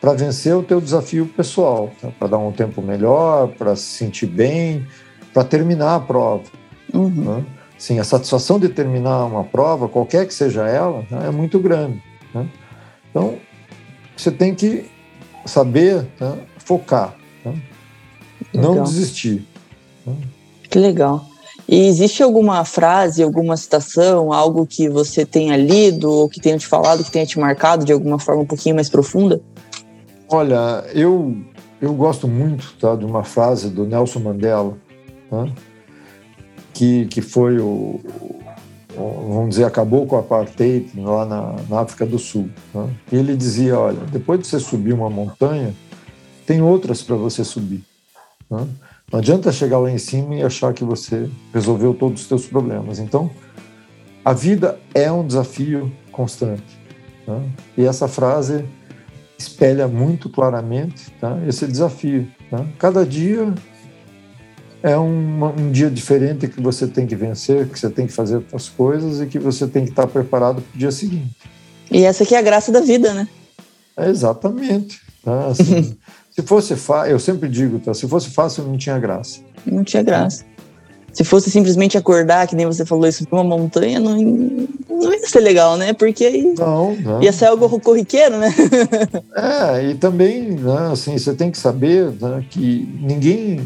para 0.00 0.12
vencer 0.12 0.54
o 0.54 0.62
teu 0.62 0.80
desafio 0.80 1.26
pessoal, 1.26 1.90
tá? 2.00 2.08
para 2.18 2.28
dar 2.28 2.38
um 2.38 2.52
tempo 2.52 2.82
melhor, 2.82 3.48
para 3.48 3.76
se 3.76 3.84
sentir 3.84 4.26
bem, 4.26 4.86
para 5.32 5.44
terminar 5.44 5.96
a 5.96 6.00
prova. 6.00 6.44
Uhum. 6.92 7.08
Né? 7.08 7.44
Sim, 7.84 7.98
a 7.98 8.04
satisfação 8.04 8.58
de 8.58 8.70
terminar 8.70 9.26
uma 9.26 9.44
prova, 9.44 9.90
qualquer 9.90 10.26
que 10.26 10.32
seja 10.32 10.66
ela, 10.66 11.04
né, 11.10 11.26
é 11.28 11.30
muito 11.30 11.58
grande. 11.58 12.02
Né? 12.34 12.48
Então, 13.10 13.36
você 14.16 14.30
tem 14.30 14.54
que 14.54 14.90
saber 15.44 16.06
né, 16.18 16.38
focar, 16.56 17.14
né? 17.44 17.54
não 18.54 18.82
desistir. 18.84 19.46
Né? 20.06 20.16
Que 20.70 20.78
legal. 20.78 21.26
E 21.68 21.86
existe 21.86 22.22
alguma 22.22 22.64
frase, 22.64 23.22
alguma 23.22 23.54
citação, 23.54 24.32
algo 24.32 24.66
que 24.66 24.88
você 24.88 25.26
tenha 25.26 25.54
lido 25.54 26.10
ou 26.10 26.26
que 26.26 26.40
tenha 26.40 26.56
te 26.56 26.66
falado, 26.66 27.04
que 27.04 27.10
tenha 27.10 27.26
te 27.26 27.38
marcado 27.38 27.84
de 27.84 27.92
alguma 27.92 28.18
forma 28.18 28.40
um 28.40 28.46
pouquinho 28.46 28.76
mais 28.76 28.88
profunda? 28.88 29.42
Olha, 30.30 30.86
eu, 30.94 31.36
eu 31.82 31.92
gosto 31.92 32.26
muito 32.26 32.76
tá, 32.80 32.96
de 32.96 33.04
uma 33.04 33.24
frase 33.24 33.68
do 33.68 33.84
Nelson 33.84 34.20
Mandela, 34.20 34.74
tá, 35.28 35.46
que, 36.74 37.06
que 37.06 37.22
foi 37.22 37.58
o, 37.58 38.00
vamos 38.96 39.50
dizer, 39.50 39.64
acabou 39.64 40.06
com 40.06 40.16
o 40.16 40.18
apartheid 40.18 40.90
lá 41.00 41.24
na, 41.24 41.56
na 41.68 41.80
África 41.80 42.04
do 42.04 42.18
Sul. 42.18 42.50
E 43.10 43.16
ele 43.16 43.36
dizia, 43.36 43.78
olha, 43.78 44.00
depois 44.12 44.40
de 44.40 44.46
você 44.46 44.58
subir 44.60 44.92
uma 44.92 45.08
montanha, 45.08 45.74
tem 46.46 46.60
outras 46.60 47.02
para 47.02 47.16
você 47.16 47.44
subir. 47.44 47.82
Tá? 48.48 48.66
Não 49.12 49.18
adianta 49.18 49.52
chegar 49.52 49.78
lá 49.78 49.90
em 49.90 49.98
cima 49.98 50.34
e 50.34 50.42
achar 50.42 50.72
que 50.72 50.84
você 50.84 51.30
resolveu 51.52 51.94
todos 51.94 52.22
os 52.22 52.28
seus 52.28 52.46
problemas. 52.46 52.98
Então, 52.98 53.30
a 54.24 54.32
vida 54.32 54.78
é 54.94 55.10
um 55.10 55.26
desafio 55.26 55.92
constante. 56.10 56.78
Tá? 57.24 57.40
E 57.76 57.84
essa 57.84 58.08
frase 58.08 58.64
espelha 59.38 59.88
muito 59.88 60.28
claramente 60.28 61.10
tá? 61.20 61.38
esse 61.46 61.66
desafio. 61.66 62.28
Tá? 62.50 62.64
Cada 62.78 63.04
dia 63.04 63.52
é 64.84 64.98
um, 64.98 65.44
um, 65.46 65.72
dia 65.72 65.90
diferente 65.90 66.46
que 66.46 66.60
você 66.60 66.86
tem 66.86 67.06
que 67.06 67.16
vencer, 67.16 67.66
que 67.68 67.78
você 67.78 67.88
tem 67.88 68.06
que 68.06 68.12
fazer 68.12 68.42
as 68.52 68.68
coisas 68.68 69.20
e 69.20 69.26
que 69.26 69.38
você 69.38 69.66
tem 69.66 69.84
que 69.84 69.90
estar 69.90 70.06
preparado 70.06 70.60
para 70.60 70.76
o 70.76 70.78
dia 70.78 70.92
seguinte. 70.92 71.34
E 71.90 72.04
essa 72.04 72.22
aqui 72.22 72.34
é 72.34 72.38
a 72.38 72.42
graça 72.42 72.70
da 72.70 72.80
vida, 72.80 73.14
né? 73.14 73.26
É 73.96 74.10
exatamente. 74.10 75.00
Tá? 75.24 75.46
Assim, 75.46 75.96
Se 76.34 76.42
fosse 76.42 76.74
fácil, 76.74 77.12
eu 77.12 77.18
sempre 77.20 77.48
digo, 77.48 77.78
tá? 77.78 77.94
Se 77.94 78.08
fosse 78.08 78.28
fácil, 78.28 78.64
não 78.64 78.76
tinha 78.76 78.98
graça. 78.98 79.38
Não 79.64 79.84
tinha 79.84 80.02
graça. 80.02 80.44
Se 81.12 81.22
fosse 81.22 81.48
simplesmente 81.48 81.96
acordar, 81.96 82.48
que 82.48 82.56
nem 82.56 82.66
você 82.66 82.84
falou 82.84 83.06
isso, 83.06 83.24
para 83.24 83.40
uma 83.40 83.56
montanha, 83.56 84.00
não, 84.00 84.16
não 84.16 85.12
ia 85.12 85.28
ser 85.28 85.38
legal, 85.38 85.76
né? 85.76 85.92
Porque 85.92 86.24
aí 86.24 86.54
não, 86.58 86.96
não. 86.96 87.22
ia 87.22 87.32
ser 87.32 87.46
algo 87.46 87.78
corriqueiro, 87.78 88.36
né? 88.36 88.52
é, 89.36 89.90
e 89.90 89.94
também, 89.94 90.50
né, 90.50 90.90
assim, 90.90 91.16
você 91.16 91.32
tem 91.32 91.52
que 91.52 91.58
saber 91.58 92.10
né, 92.20 92.44
que 92.50 92.88
ninguém 93.00 93.60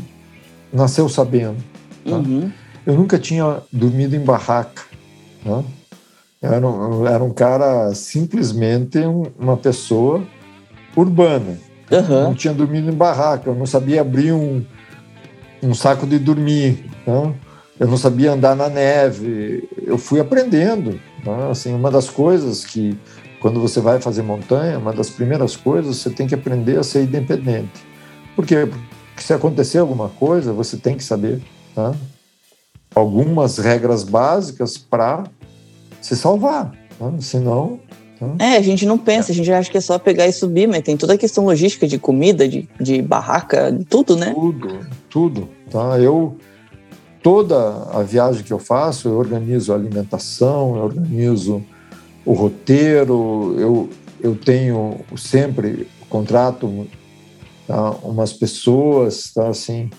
nasceu 0.72 1.08
sabendo. 1.08 1.56
Tá? 2.04 2.16
Uhum. 2.16 2.50
Eu 2.87 2.94
nunca 2.94 3.18
tinha 3.18 3.62
dormido 3.72 4.16
em 4.16 4.20
barraca. 4.20 4.82
Né? 5.44 5.64
Era, 6.40 6.66
um, 6.66 7.06
era 7.06 7.22
um 7.22 7.32
cara 7.32 7.94
simplesmente 7.94 8.98
uma 9.38 9.56
pessoa 9.56 10.22
urbana. 10.96 11.58
Uhum. 11.90 12.22
Não 12.22 12.34
tinha 12.34 12.52
dormido 12.52 12.90
em 12.90 12.94
barraca, 12.94 13.48
eu 13.48 13.54
não 13.54 13.66
sabia 13.66 14.00
abrir 14.00 14.32
um, 14.32 14.64
um 15.62 15.75
saco 15.75 16.06
de 16.06 16.18
dormir, 16.18 16.84
né? 17.06 17.34
eu 17.80 17.87
não 17.87 17.96
sabia 17.96 18.32
andar 18.32 18.54
na 18.54 18.68
neve. 18.68 19.68
Eu 19.87 19.96
fui 19.98 20.20
aprendendo. 20.20 21.00
Né? 21.25 21.50
Assim, 21.50 21.75
uma 21.75 21.90
das 21.90 22.08
coisas 22.08 22.64
que, 22.64 22.96
quando 23.40 23.60
você 23.60 23.80
vai 23.80 24.00
fazer 24.00 24.22
montanha, 24.22 24.78
uma 24.78 24.92
das 24.92 25.10
primeiras 25.10 25.56
coisas, 25.56 25.96
você 25.96 26.10
tem 26.10 26.26
que 26.26 26.34
aprender 26.34 26.78
a 26.78 26.82
ser 26.82 27.04
independente. 27.04 27.87
Por 28.37 28.46
quê? 28.46 28.68
Porque 29.18 29.26
se 29.26 29.34
acontecer 29.34 29.78
alguma 29.78 30.08
coisa, 30.10 30.52
você 30.52 30.76
tem 30.76 30.96
que 30.96 31.02
saber 31.02 31.42
né? 31.76 31.92
algumas 32.94 33.58
regras 33.58 34.04
básicas 34.04 34.78
para 34.78 35.25
se 36.00 36.14
salvar. 36.14 36.72
Né? 37.00 37.12
Senão, 37.20 37.80
Hum? 38.20 38.34
É, 38.40 38.56
a 38.56 38.60
gente 38.60 38.84
não 38.84 38.98
pensa, 38.98 39.30
a 39.30 39.34
gente 39.34 39.52
acha 39.52 39.70
que 39.70 39.78
é 39.78 39.80
só 39.80 39.96
pegar 39.96 40.26
e 40.26 40.32
subir, 40.32 40.66
mas 40.66 40.82
tem 40.82 40.96
toda 40.96 41.14
a 41.14 41.16
questão 41.16 41.44
logística 41.44 41.87
de 41.87 42.00
comida, 42.00 42.48
de, 42.48 42.68
de 42.80 43.00
barraca, 43.00 43.70
de 43.70 43.84
tudo, 43.84 44.16
né? 44.16 44.34
Tudo, 44.34 44.80
tudo. 45.08 45.48
Tá? 45.70 46.00
Eu, 46.00 46.37
toda 47.22 47.84
a 47.92 48.02
viagem 48.02 48.42
que 48.42 48.52
eu 48.52 48.58
faço, 48.58 49.06
eu 49.06 49.16
organizo 49.16 49.72
a 49.72 49.76
alimentação, 49.76 50.75
eu 50.75 50.82
organizo 50.82 51.62
o 52.26 52.32
roteiro, 52.32 53.54
eu, 53.56 53.88
eu 54.20 54.34
tenho 54.34 54.96
sempre 55.16 55.87
contrato 56.10 56.88
tá? 57.68 57.90
umas 58.02 58.32
pessoas, 58.32 59.32
tá? 59.32 59.48
assim, 59.48 59.90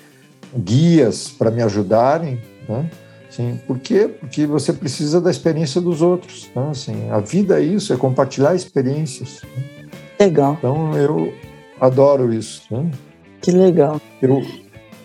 guias 0.57 1.29
para 1.29 1.49
me 1.49 1.61
ajudarem, 1.61 2.41
né? 2.67 2.89
Sim, 3.29 3.59
por 3.67 3.77
quê? 3.77 4.09
Porque 4.19 4.47
você 4.47 4.73
precisa 4.73 5.21
da 5.21 5.29
experiência 5.29 5.79
dos 5.79 6.01
outros. 6.01 6.49
Né? 6.55 6.67
Assim, 6.71 7.09
a 7.11 7.19
vida 7.19 7.61
é 7.61 7.63
isso, 7.63 7.93
é 7.93 7.95
compartilhar 7.95 8.55
experiências. 8.55 9.41
Legal. 10.19 10.55
Então 10.57 10.97
eu 10.97 11.31
adoro 11.79 12.33
isso. 12.33 12.63
Né? 12.71 12.89
Que 13.41 13.51
legal. 13.51 14.01
Eu 14.21 14.43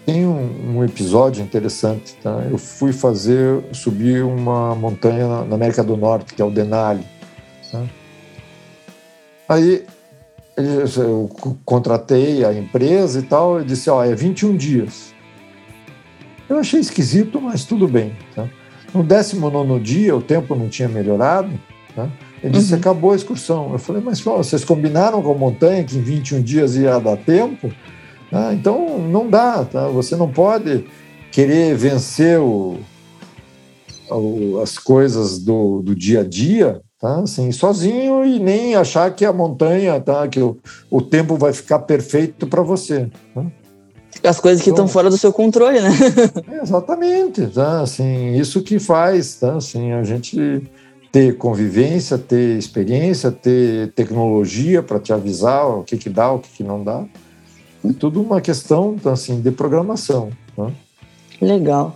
tenho 0.07 0.31
um, 0.31 0.83
episódio 0.83 1.45
interessante. 1.45 2.15
Tá? 2.23 2.47
Eu 2.51 2.59
fui 2.59 2.93
fazer, 2.93 3.63
subir 3.73 4.25
uma 4.25 4.75
montanha 4.75 5.45
na 5.45 5.55
América 5.55 5.85
do 5.85 5.97
Norte, 5.97 6.35
que 6.35 6.41
é 6.41 6.45
o 6.45 6.51
Denali. 6.51 7.05
Tá? 7.71 7.83
Aí 9.49 9.85
eu 10.57 11.31
contratei 11.65 12.45
a 12.45 12.53
empresa 12.53 13.19
e 13.19 13.23
tal, 13.23 13.61
e 13.61 13.65
disse, 13.65 13.91
ó, 13.91 14.05
é 14.05 14.15
21 14.15 14.57
dias. 14.57 15.15
Eu 16.49 16.59
achei 16.59 16.81
esquisito, 16.81 17.41
mas 17.41 17.65
tudo 17.65 17.89
bem. 17.89 18.17
Tá? 18.35 18.49
No 18.93 19.03
19 19.03 19.81
dia, 19.81 20.15
o 20.15 20.23
tempo 20.23 20.55
não 20.55 20.69
tinha 20.69 20.89
melhorado. 20.89 21.51
Tá? 21.97 22.09
Ele 22.43 22.53
disse: 22.53 22.73
uhum. 22.73 22.79
acabou 22.79 23.13
a 23.13 23.17
excursão. 23.17 23.73
Eu 23.73 23.79
falei: 23.79 24.03
mas 24.05 24.21
pô, 24.21 24.37
vocês 24.37 24.65
combinaram 24.65 25.23
com 25.23 25.33
a 25.33 25.35
montanha 25.35 25.83
que 25.83 25.97
em 25.97 26.03
21 26.03 26.43
dias 26.43 26.77
ia 26.77 26.99
dar 26.99 27.17
tempo? 27.17 27.73
Tá? 28.31 28.53
Então 28.53 28.99
não 28.99 29.29
dá. 29.29 29.65
Tá? 29.65 29.89
Você 29.89 30.15
não 30.15 30.31
pode 30.31 30.85
querer 31.33 31.75
vencer 31.75 32.39
o, 32.39 32.79
o, 34.11 34.61
as 34.63 34.79
coisas 34.79 35.39
do, 35.39 35.81
do 35.83 35.95
dia 35.95 36.21
a 36.21 36.25
dia 36.25 36.81
tá? 37.01 37.21
assim, 37.21 37.53
sozinho 37.53 38.25
e 38.25 38.39
nem 38.39 38.75
achar 38.75 39.15
que 39.15 39.25
a 39.25 39.33
montanha, 39.33 40.01
tá? 40.01 40.27
que 40.29 40.41
o, 40.41 40.57
o 40.91 41.01
tempo 41.01 41.37
vai 41.37 41.53
ficar 41.53 41.81
perfeito 41.81 42.47
para 42.47 42.63
você. 42.63 43.09
Tá? 43.35 43.45
As 44.23 44.41
coisas 44.41 44.63
que 44.63 44.71
estão 44.71 44.85
então, 44.85 44.93
fora 44.93 45.11
do 45.11 45.19
seu 45.19 45.33
controle, 45.33 45.81
né? 45.81 45.91
exatamente, 46.63 47.47
tá? 47.49 47.83
Assim, 47.83 48.35
isso 48.35 48.63
que 48.63 48.79
faz, 48.79 49.37
tá? 49.37 49.57
Assim, 49.57 49.93
a 49.93 50.03
gente 50.03 50.63
ter 51.13 51.37
convivência, 51.37 52.17
ter 52.17 52.57
experiência, 52.59 53.31
ter 53.31 53.93
tecnologia 53.93 54.83
para 54.83 54.99
te 54.99 55.13
avisar 55.13 55.67
o 55.67 55.85
que 55.85 55.97
que 55.97 56.09
dá, 56.09 56.33
o 56.33 56.39
que 56.39 56.49
que 56.49 56.65
não 56.65 56.83
dá. 56.83 57.05
É 57.85 57.93
tudo 57.93 58.23
uma 58.23 58.41
questão, 58.41 58.97
tá? 58.97 59.13
assim, 59.13 59.41
de 59.41 59.51
programação. 59.51 60.31
Tá? 60.57 60.71
Legal. 61.41 61.95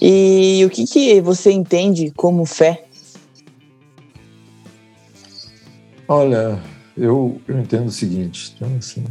E 0.00 0.62
o 0.64 0.70
que 0.70 0.86
que 0.86 1.20
você 1.20 1.50
entende 1.50 2.12
como 2.16 2.44
fé? 2.44 2.84
Olha, 6.06 6.60
eu, 6.96 7.40
eu 7.48 7.58
entendo 7.58 7.86
o 7.86 7.92
seguinte, 7.92 8.54
então, 8.56 8.68
assim, 8.78 9.04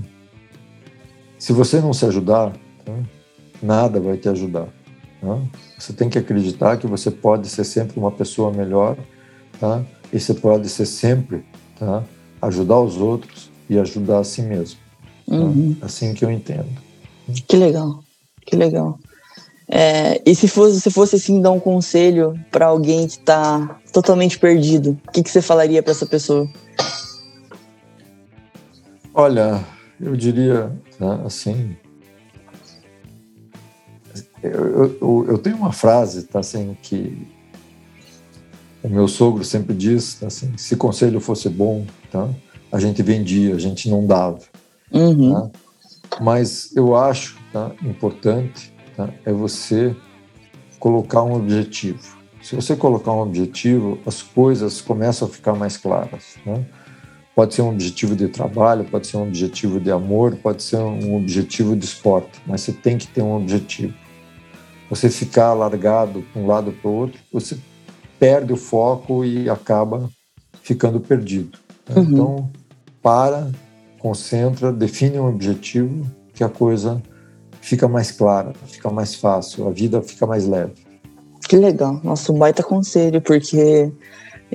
se 1.37 1.51
você 1.51 1.81
não 1.81 1.93
se 1.93 2.05
ajudar, 2.05 2.53
tá? 2.85 2.93
nada 3.61 3.99
vai 3.99 4.17
te 4.17 4.29
ajudar. 4.29 4.67
Tá? 5.21 5.39
Você 5.77 5.93
tem 5.93 6.09
que 6.09 6.17
acreditar 6.17 6.77
que 6.77 6.85
você 6.85 7.09
pode 7.09 7.47
ser 7.49 7.63
sempre 7.63 7.99
uma 7.99 8.11
pessoa 8.11 8.51
melhor, 8.51 8.97
tá? 9.59 9.83
E 10.11 10.19
você 10.19 10.33
pode 10.33 10.69
ser 10.69 10.85
sempre, 10.85 11.43
tá? 11.79 12.03
Ajudar 12.41 12.79
os 12.79 12.97
outros 12.97 13.49
e 13.69 13.79
ajudar 13.79 14.19
a 14.19 14.23
si 14.23 14.41
mesmo. 14.41 14.79
Tá? 15.27 15.35
Uhum. 15.35 15.75
Assim 15.81 16.13
que 16.13 16.23
eu 16.23 16.31
entendo. 16.31 16.69
Que 17.47 17.55
legal, 17.55 18.03
que 18.45 18.55
legal. 18.55 18.99
É, 19.67 20.21
e 20.25 20.35
se 20.35 20.47
fosse, 20.47 20.79
se 20.81 20.91
fosse 20.91 21.15
assim 21.15 21.41
dar 21.41 21.51
um 21.51 21.59
conselho 21.59 22.39
para 22.51 22.67
alguém 22.67 23.07
que 23.07 23.13
está 23.13 23.79
totalmente 23.91 24.37
perdido, 24.37 24.97
o 25.07 25.11
que, 25.11 25.23
que 25.23 25.29
você 25.29 25.41
falaria 25.41 25.81
para 25.81 25.91
essa 25.91 26.05
pessoa? 26.05 26.47
Olha, 29.13 29.63
eu 30.01 30.15
diria 30.15 30.71
né, 30.99 31.21
assim. 31.25 31.75
Eu, 34.41 34.97
eu, 34.99 35.25
eu, 35.29 35.37
tenho 35.37 35.55
uma 35.55 35.71
frase 35.71 36.23
tá, 36.23 36.39
assim, 36.39 36.75
que 36.81 37.27
o 38.83 38.89
meu 38.89 39.07
sogro 39.07 39.43
sempre 39.43 39.73
diz 39.73 40.15
tá, 40.15 40.27
assim, 40.27 40.57
se 40.57 40.75
conselho 40.75 41.21
fosse 41.21 41.47
bom, 41.47 41.85
tá, 42.11 42.27
a 42.71 42.79
gente 42.79 43.01
vendia, 43.01 43.55
a 43.55 43.59
gente 43.59 43.89
não 43.89 44.05
dava. 44.05 44.39
Uhum. 44.91 45.33
Tá? 45.33 45.51
Mas 46.19 46.75
eu 46.75 46.95
acho 46.95 47.37
tá, 47.53 47.71
importante 47.83 48.73
tá, 48.97 49.09
é 49.25 49.31
você 49.31 49.95
colocar 50.79 51.23
um 51.23 51.35
objetivo. 51.35 52.17
Se 52.41 52.55
você 52.55 52.75
colocar 52.75 53.13
um 53.13 53.21
objetivo, 53.21 53.97
as 54.05 54.21
coisas 54.21 54.81
começam 54.81 55.27
a 55.27 55.31
ficar 55.31 55.53
mais 55.53 55.77
claras. 55.77 56.35
Né? 56.45 56.65
Pode 57.35 57.55
ser 57.55 57.63
um 57.63 57.69
objetivo 57.69 58.15
de 58.15 58.27
trabalho, 58.27 58.85
pode 58.85 59.07
ser 59.07 59.17
um 59.17 59.23
objetivo 59.23 59.79
de 59.79 59.91
amor, 59.91 60.35
pode 60.35 60.61
ser 60.61 60.77
um 60.77 61.15
objetivo 61.15 61.75
de 61.75 61.85
esporte, 61.85 62.39
mas 62.45 62.61
você 62.61 62.71
tem 62.71 62.97
que 62.97 63.07
ter 63.07 63.21
um 63.23 63.35
objetivo. 63.35 63.93
Você 64.89 65.09
ficar 65.09 65.53
largado 65.53 66.23
para 66.31 66.41
um 66.41 66.45
lado 66.45 66.71
para 66.71 66.89
o 66.91 66.93
outro, 66.93 67.19
você 67.31 67.57
perde 68.19 68.53
o 68.53 68.55
foco 68.55 69.25
e 69.25 69.49
acaba 69.49 70.09
ficando 70.61 70.99
perdido. 70.99 71.57
Né? 71.89 71.95
Uhum. 71.95 72.03
Então, 72.03 72.51
para, 73.01 73.51
concentra, 73.97 74.71
define 74.71 75.17
um 75.19 75.27
objetivo, 75.27 76.05
que 76.33 76.43
a 76.43 76.49
coisa 76.49 77.01
fica 77.61 77.87
mais 77.87 78.11
clara, 78.11 78.53
fica 78.67 78.89
mais 78.89 79.15
fácil, 79.15 79.67
a 79.67 79.71
vida 79.71 80.01
fica 80.01 80.27
mais 80.27 80.47
leve. 80.47 80.73
Que 81.47 81.57
legal, 81.57 81.99
nossa, 82.03 82.31
um 82.31 82.37
baita 82.37 82.63
conselho, 82.63 83.21
porque 83.21 83.91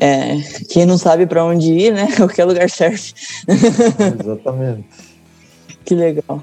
é, 0.01 0.37
quem 0.69 0.87
não 0.87 0.99
sabe 0.99 1.27
para 1.27 1.45
onde 1.45 1.73
ir, 1.73 1.93
né? 1.93 2.09
Qualquer 2.17 2.45
lugar 2.45 2.69
serve. 2.71 3.13
Exatamente. 4.21 4.87
que 5.85 5.95
legal. 5.95 6.43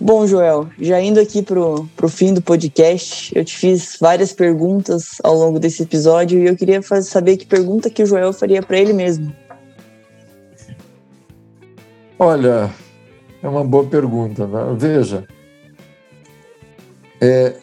Bom, 0.00 0.26
Joel, 0.26 0.68
já 0.80 1.00
indo 1.00 1.18
aqui 1.18 1.42
pro, 1.42 1.88
pro 1.96 2.08
fim 2.08 2.32
do 2.32 2.40
podcast, 2.40 3.36
eu 3.36 3.44
te 3.44 3.56
fiz 3.56 3.96
várias 4.00 4.32
perguntas 4.32 5.16
ao 5.24 5.34
longo 5.34 5.58
desse 5.58 5.82
episódio 5.82 6.38
e 6.38 6.46
eu 6.46 6.54
queria 6.54 6.80
fazer, 6.80 7.10
saber 7.10 7.36
que 7.36 7.44
pergunta 7.44 7.90
que 7.90 8.02
o 8.04 8.06
Joel 8.06 8.32
faria 8.32 8.62
para 8.62 8.78
ele 8.78 8.92
mesmo. 8.92 9.34
Olha, 12.16 12.70
é 13.42 13.48
uma 13.48 13.64
boa 13.64 13.84
pergunta. 13.84 14.46
Né? 14.46 14.76
Veja, 14.76 15.26
é, 17.20 17.56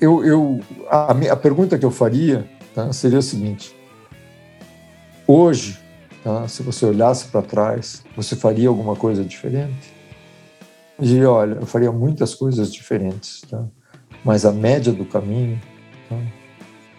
eu, 0.00 0.24
eu, 0.24 0.60
a, 0.88 1.12
a, 1.12 1.36
pergunta 1.36 1.78
que 1.78 1.84
eu 1.84 1.90
faria 1.90 2.46
tá, 2.74 2.92
seria 2.92 3.18
a 3.18 3.22
seguinte: 3.22 3.74
hoje, 5.26 5.78
tá, 6.22 6.46
se 6.48 6.62
você 6.62 6.86
olhasse 6.86 7.26
para 7.26 7.42
trás, 7.42 8.02
você 8.16 8.36
faria 8.36 8.68
alguma 8.68 8.96
coisa 8.96 9.24
diferente? 9.24 9.94
E 11.00 11.24
olha, 11.24 11.54
eu 11.54 11.66
faria 11.66 11.90
muitas 11.90 12.34
coisas 12.34 12.72
diferentes, 12.72 13.40
tá? 13.48 13.64
mas 14.24 14.44
a 14.44 14.52
média 14.52 14.92
do 14.92 15.04
caminho, 15.04 15.58
tá, 16.08 16.16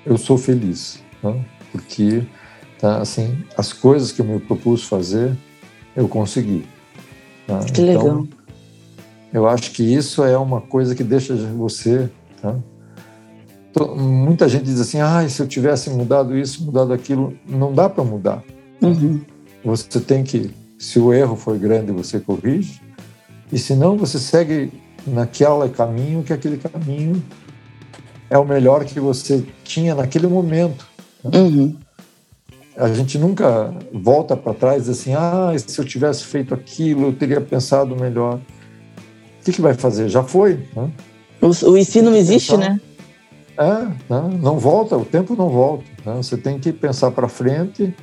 eu 0.05 0.17
sou 0.17 0.37
feliz, 0.37 1.03
tá? 1.21 1.35
porque 1.71 2.23
tá, 2.79 2.97
assim, 2.97 3.43
as 3.55 3.71
coisas 3.71 4.11
que 4.11 4.21
eu 4.21 4.25
me 4.25 4.39
propus 4.39 4.83
fazer, 4.83 5.37
eu 5.95 6.07
consegui. 6.07 6.65
Tá? 7.45 7.59
Que 7.59 7.81
legal. 7.81 8.03
Então, 8.03 8.27
eu 9.33 9.47
acho 9.47 9.71
que 9.71 9.83
isso 9.83 10.23
é 10.23 10.37
uma 10.37 10.59
coisa 10.59 10.93
que 10.93 11.03
deixa 11.03 11.35
você. 11.35 12.09
Tá? 12.41 12.57
Muita 13.97 14.49
gente 14.49 14.65
diz 14.65 14.79
assim: 14.79 14.99
ah, 14.99 15.27
se 15.27 15.41
eu 15.41 15.47
tivesse 15.47 15.89
mudado 15.89 16.37
isso, 16.37 16.63
mudado 16.63 16.93
aquilo. 16.93 17.33
Não 17.47 17.73
dá 17.73 17.89
para 17.89 18.03
mudar. 18.03 18.43
Uhum. 18.81 19.21
Você 19.63 19.99
tem 19.99 20.23
que, 20.23 20.51
se 20.77 20.99
o 20.99 21.13
erro 21.13 21.35
foi 21.35 21.57
grande, 21.57 21.91
você 21.91 22.19
corrige. 22.19 22.81
E 23.51 23.57
se 23.57 23.75
não, 23.75 23.97
você 23.97 24.17
segue 24.19 24.71
naquele 25.05 25.69
caminho, 25.69 26.23
que 26.23 26.33
aquele 26.33 26.57
caminho 26.57 27.21
é 28.29 28.37
o 28.37 28.45
melhor 28.45 28.85
que 28.85 28.99
você 28.99 29.43
tinha 29.63 29.93
naquele 29.95 30.27
momento. 30.27 30.87
Tá? 31.23 31.37
Uhum. 31.37 31.75
A 32.77 32.87
gente 32.93 33.17
nunca 33.17 33.73
volta 33.93 34.35
para 34.35 34.53
trás 34.53 34.89
assim: 34.89 35.13
ah, 35.13 35.53
se 35.57 35.79
eu 35.79 35.85
tivesse 35.85 36.25
feito 36.25 36.53
aquilo, 36.53 37.07
eu 37.07 37.13
teria 37.13 37.39
pensado 37.39 37.95
melhor 37.95 38.39
o 39.41 39.43
que, 39.43 39.51
que 39.51 39.61
vai 39.61 39.73
fazer? 39.73 40.07
Já 40.07 40.23
foi. 40.23 40.59
Né? 40.75 40.91
O, 41.41 41.71
o 41.71 41.77
ensino 41.77 42.11
não 42.11 42.17
existe, 42.17 42.55
né? 42.55 42.79
É, 43.61 43.85
né? 44.09 44.39
não 44.41 44.57
volta, 44.57 44.97
o 44.97 45.05
tempo 45.05 45.35
não 45.35 45.47
volta. 45.47 45.83
Né? 46.03 46.15
Você 46.15 46.35
tem 46.35 46.57
que 46.57 46.73
pensar 46.73 47.11
para 47.11 47.27
frente. 47.27 47.95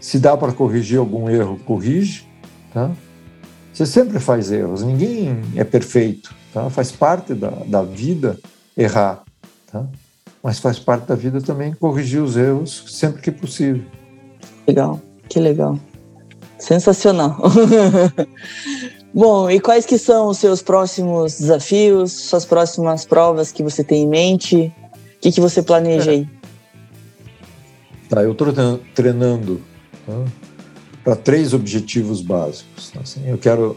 Se 0.00 0.18
dá 0.18 0.36
para 0.36 0.52
corrigir 0.52 0.98
algum 0.98 1.30
erro, 1.30 1.60
corrige. 1.64 2.26
Tá? 2.74 2.90
Você 3.72 3.86
sempre 3.86 4.18
faz 4.18 4.50
erros, 4.50 4.82
ninguém 4.82 5.40
é 5.54 5.62
perfeito. 5.62 6.34
Tá? 6.52 6.68
Faz 6.70 6.90
parte 6.90 7.34
da, 7.34 7.50
da 7.50 7.82
vida 7.82 8.36
errar. 8.76 9.22
Tá? 9.70 9.86
Mas 10.42 10.58
faz 10.58 10.78
parte 10.78 11.06
da 11.06 11.14
vida 11.14 11.40
também 11.40 11.72
corrigir 11.72 12.20
os 12.20 12.36
erros 12.36 12.84
sempre 12.88 13.22
que 13.22 13.30
possível. 13.30 13.84
Legal, 14.66 15.00
que 15.28 15.38
legal. 15.38 15.78
Sensacional. 16.58 17.36
Bom, 19.14 19.48
e 19.48 19.60
quais 19.60 19.86
que 19.86 19.98
são 19.98 20.28
os 20.28 20.38
seus 20.38 20.62
próximos 20.62 21.38
desafios, 21.38 22.12
suas 22.12 22.44
próximas 22.44 23.04
provas 23.04 23.52
que 23.52 23.62
você 23.62 23.84
tem 23.84 24.02
em 24.02 24.08
mente? 24.08 24.74
O 25.16 25.20
que, 25.20 25.32
que 25.32 25.40
você 25.40 25.62
planeja 25.62 26.10
aí? 26.10 26.28
Tá, 28.08 28.22
eu 28.22 28.30
estou 28.30 28.46
treinando 28.94 29.60
tá, 30.06 30.12
para 31.02 31.16
três 31.16 31.52
objetivos 31.52 32.22
básicos. 32.22 32.90
Tá, 32.90 33.00
assim, 33.00 33.28
eu 33.28 33.36
quero 33.36 33.76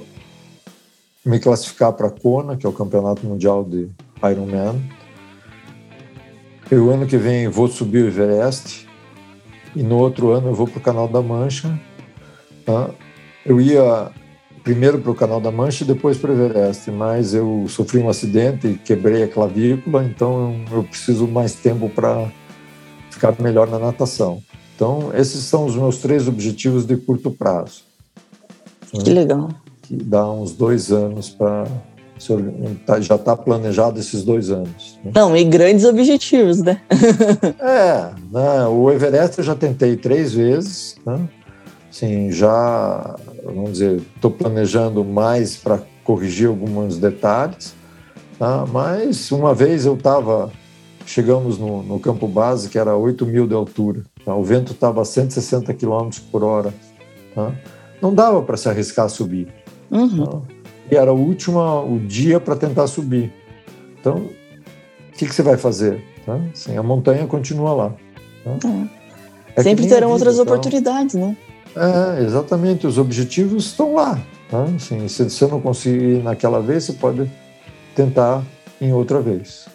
me 1.25 1.39
classificar 1.39 1.93
para 1.93 2.07
a 2.07 2.11
Kona, 2.11 2.55
que 2.55 2.63
é 2.65 2.69
o 2.69 2.71
Campeonato 2.71 3.25
Mundial 3.25 3.63
de 3.63 3.89
Ironman. 4.23 4.79
Eu, 6.69 6.91
ano 6.91 7.07
que 7.07 7.17
vem, 7.17 7.47
vou 7.47 7.67
subir 7.67 8.03
o 8.03 8.07
Everest. 8.07 8.87
E 9.75 9.81
no 9.81 9.97
outro 9.97 10.31
ano 10.31 10.49
eu 10.49 10.53
vou 10.53 10.67
para 10.67 10.77
o 10.77 10.81
Canal 10.81 11.07
da 11.07 11.21
Mancha. 11.21 11.79
Tá? 12.65 12.91
Eu 13.45 13.59
ia 13.59 14.11
primeiro 14.63 14.99
para 14.99 15.11
o 15.11 15.15
Canal 15.15 15.39
da 15.39 15.51
Mancha 15.51 15.83
e 15.83 15.87
depois 15.87 16.17
para 16.17 16.31
o 16.31 16.33
Everest, 16.33 16.91
mas 16.91 17.33
eu 17.33 17.65
sofri 17.67 17.99
um 17.99 18.09
acidente 18.09 18.67
e 18.67 18.75
quebrei 18.75 19.23
a 19.23 19.27
clavícula, 19.27 20.03
então 20.03 20.55
eu 20.71 20.83
preciso 20.83 21.27
mais 21.27 21.55
tempo 21.55 21.89
para 21.89 22.31
ficar 23.09 23.35
melhor 23.39 23.69
na 23.69 23.79
natação. 23.79 24.41
Então, 24.75 25.11
esses 25.13 25.43
são 25.43 25.65
os 25.65 25.75
meus 25.75 25.97
três 25.97 26.27
objetivos 26.27 26.85
de 26.85 26.95
curto 26.95 27.29
prazo. 27.29 27.81
Que 28.91 29.09
legal. 29.09 29.49
Que 29.81 29.95
dá 29.95 30.29
uns 30.31 30.53
dois 30.53 30.91
anos 30.91 31.29
para. 31.29 31.65
Tá, 32.85 32.99
já 32.99 33.15
está 33.15 33.35
planejado 33.35 33.97
esses 33.99 34.23
dois 34.23 34.49
anos. 34.49 34.99
Né? 35.03 35.11
Não, 35.15 35.35
e 35.37 35.43
grandes 35.45 35.85
objetivos, 35.85 36.61
né? 36.61 36.81
é, 37.59 38.11
né? 38.29 38.67
o 38.67 38.91
Everest 38.91 39.39
eu 39.39 39.43
já 39.45 39.55
tentei 39.55 39.95
três 39.95 40.33
vezes, 40.33 40.97
né? 41.05 41.17
Sim, 41.91 42.31
já, 42.31 43.15
vamos 43.43 43.73
dizer, 43.73 44.01
estou 44.15 44.29
planejando 44.29 45.03
mais 45.03 45.55
para 45.55 45.81
corrigir 46.03 46.47
alguns 46.47 46.97
detalhes, 46.97 47.75
tá? 48.37 48.65
mas 48.71 49.31
uma 49.31 49.53
vez 49.53 49.85
eu 49.85 49.95
estava, 49.95 50.51
chegamos 51.05 51.57
no, 51.57 51.81
no, 51.81 51.99
campo 51.99 52.27
base, 52.27 52.69
que 52.69 52.77
era 52.77 52.95
8 52.95 53.25
mil 53.25 53.47
de 53.47 53.55
altura, 53.55 54.03
tá? 54.23 54.35
o 54.35 54.43
vento 54.43 54.73
estava 54.73 55.01
a 55.01 55.05
160 55.05 55.73
km 55.73 56.09
por 56.31 56.43
hora, 56.43 56.73
tá? 57.33 57.53
não 58.01 58.13
dava 58.13 58.41
para 58.43 58.55
se 58.55 58.69
arriscar 58.69 59.05
a 59.05 59.09
subir. 59.09 59.47
Uhum. 59.89 60.25
Tá? 60.25 60.41
E 60.91 60.95
era 60.95 61.11
o 61.11 61.17
último 61.17 61.59
o 61.59 61.99
dia 61.99 62.39
para 62.39 62.55
tentar 62.55 62.87
subir. 62.87 63.31
Então, 63.99 64.15
o 64.17 65.11
que, 65.17 65.27
que, 65.27 65.35
você 65.35 65.43
vai 65.43 65.57
fazer? 65.57 66.03
Tá? 66.25 66.39
Assim, 66.53 66.77
a 66.77 66.83
montanha 66.83 67.27
continua 67.27 67.73
lá. 67.73 67.93
Tá? 68.43 68.69
É. 68.69 68.99
É 69.55 69.63
Sempre 69.63 69.87
terão 69.87 70.07
vida, 70.07 70.13
outras 70.13 70.35
então, 70.35 70.45
oportunidades, 70.45 71.15
né? 71.15 71.35
É, 71.75 72.23
exatamente, 72.23 72.87
os 72.87 72.97
objetivos 72.97 73.65
estão 73.67 73.93
lá. 73.95 74.19
Tá? 74.49 74.63
Assim, 74.75 75.07
se 75.07 75.29
você 75.29 75.47
não 75.47 75.61
conseguir 75.61 76.23
naquela 76.23 76.61
vez, 76.61 76.85
você 76.85 76.93
pode 76.93 77.29
tentar 77.95 78.43
em 78.81 78.91
outra 78.93 79.21
vez. 79.21 79.67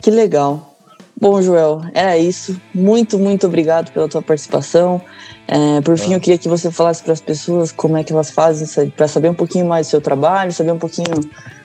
Que 0.00 0.10
legal. 0.10 0.72
Bom, 1.20 1.40
Joel, 1.40 1.82
era 1.94 2.18
isso. 2.18 2.60
Muito, 2.74 3.18
muito 3.18 3.46
obrigado 3.46 3.92
pela 3.92 4.08
tua 4.08 4.22
participação. 4.22 5.00
É, 5.46 5.80
por 5.82 5.96
fim, 5.96 6.12
é. 6.12 6.16
eu 6.16 6.20
queria 6.20 6.38
que 6.38 6.48
você 6.48 6.70
falasse 6.70 7.02
para 7.02 7.12
as 7.12 7.20
pessoas 7.20 7.70
como 7.70 7.96
é 7.96 8.02
que 8.02 8.12
elas 8.12 8.30
fazem 8.30 8.90
para 8.90 9.06
saber 9.06 9.28
um 9.28 9.34
pouquinho 9.34 9.66
mais 9.66 9.86
do 9.86 9.90
seu 9.90 10.00
trabalho, 10.00 10.50
saber 10.52 10.72
um 10.72 10.78
pouquinho 10.78 11.20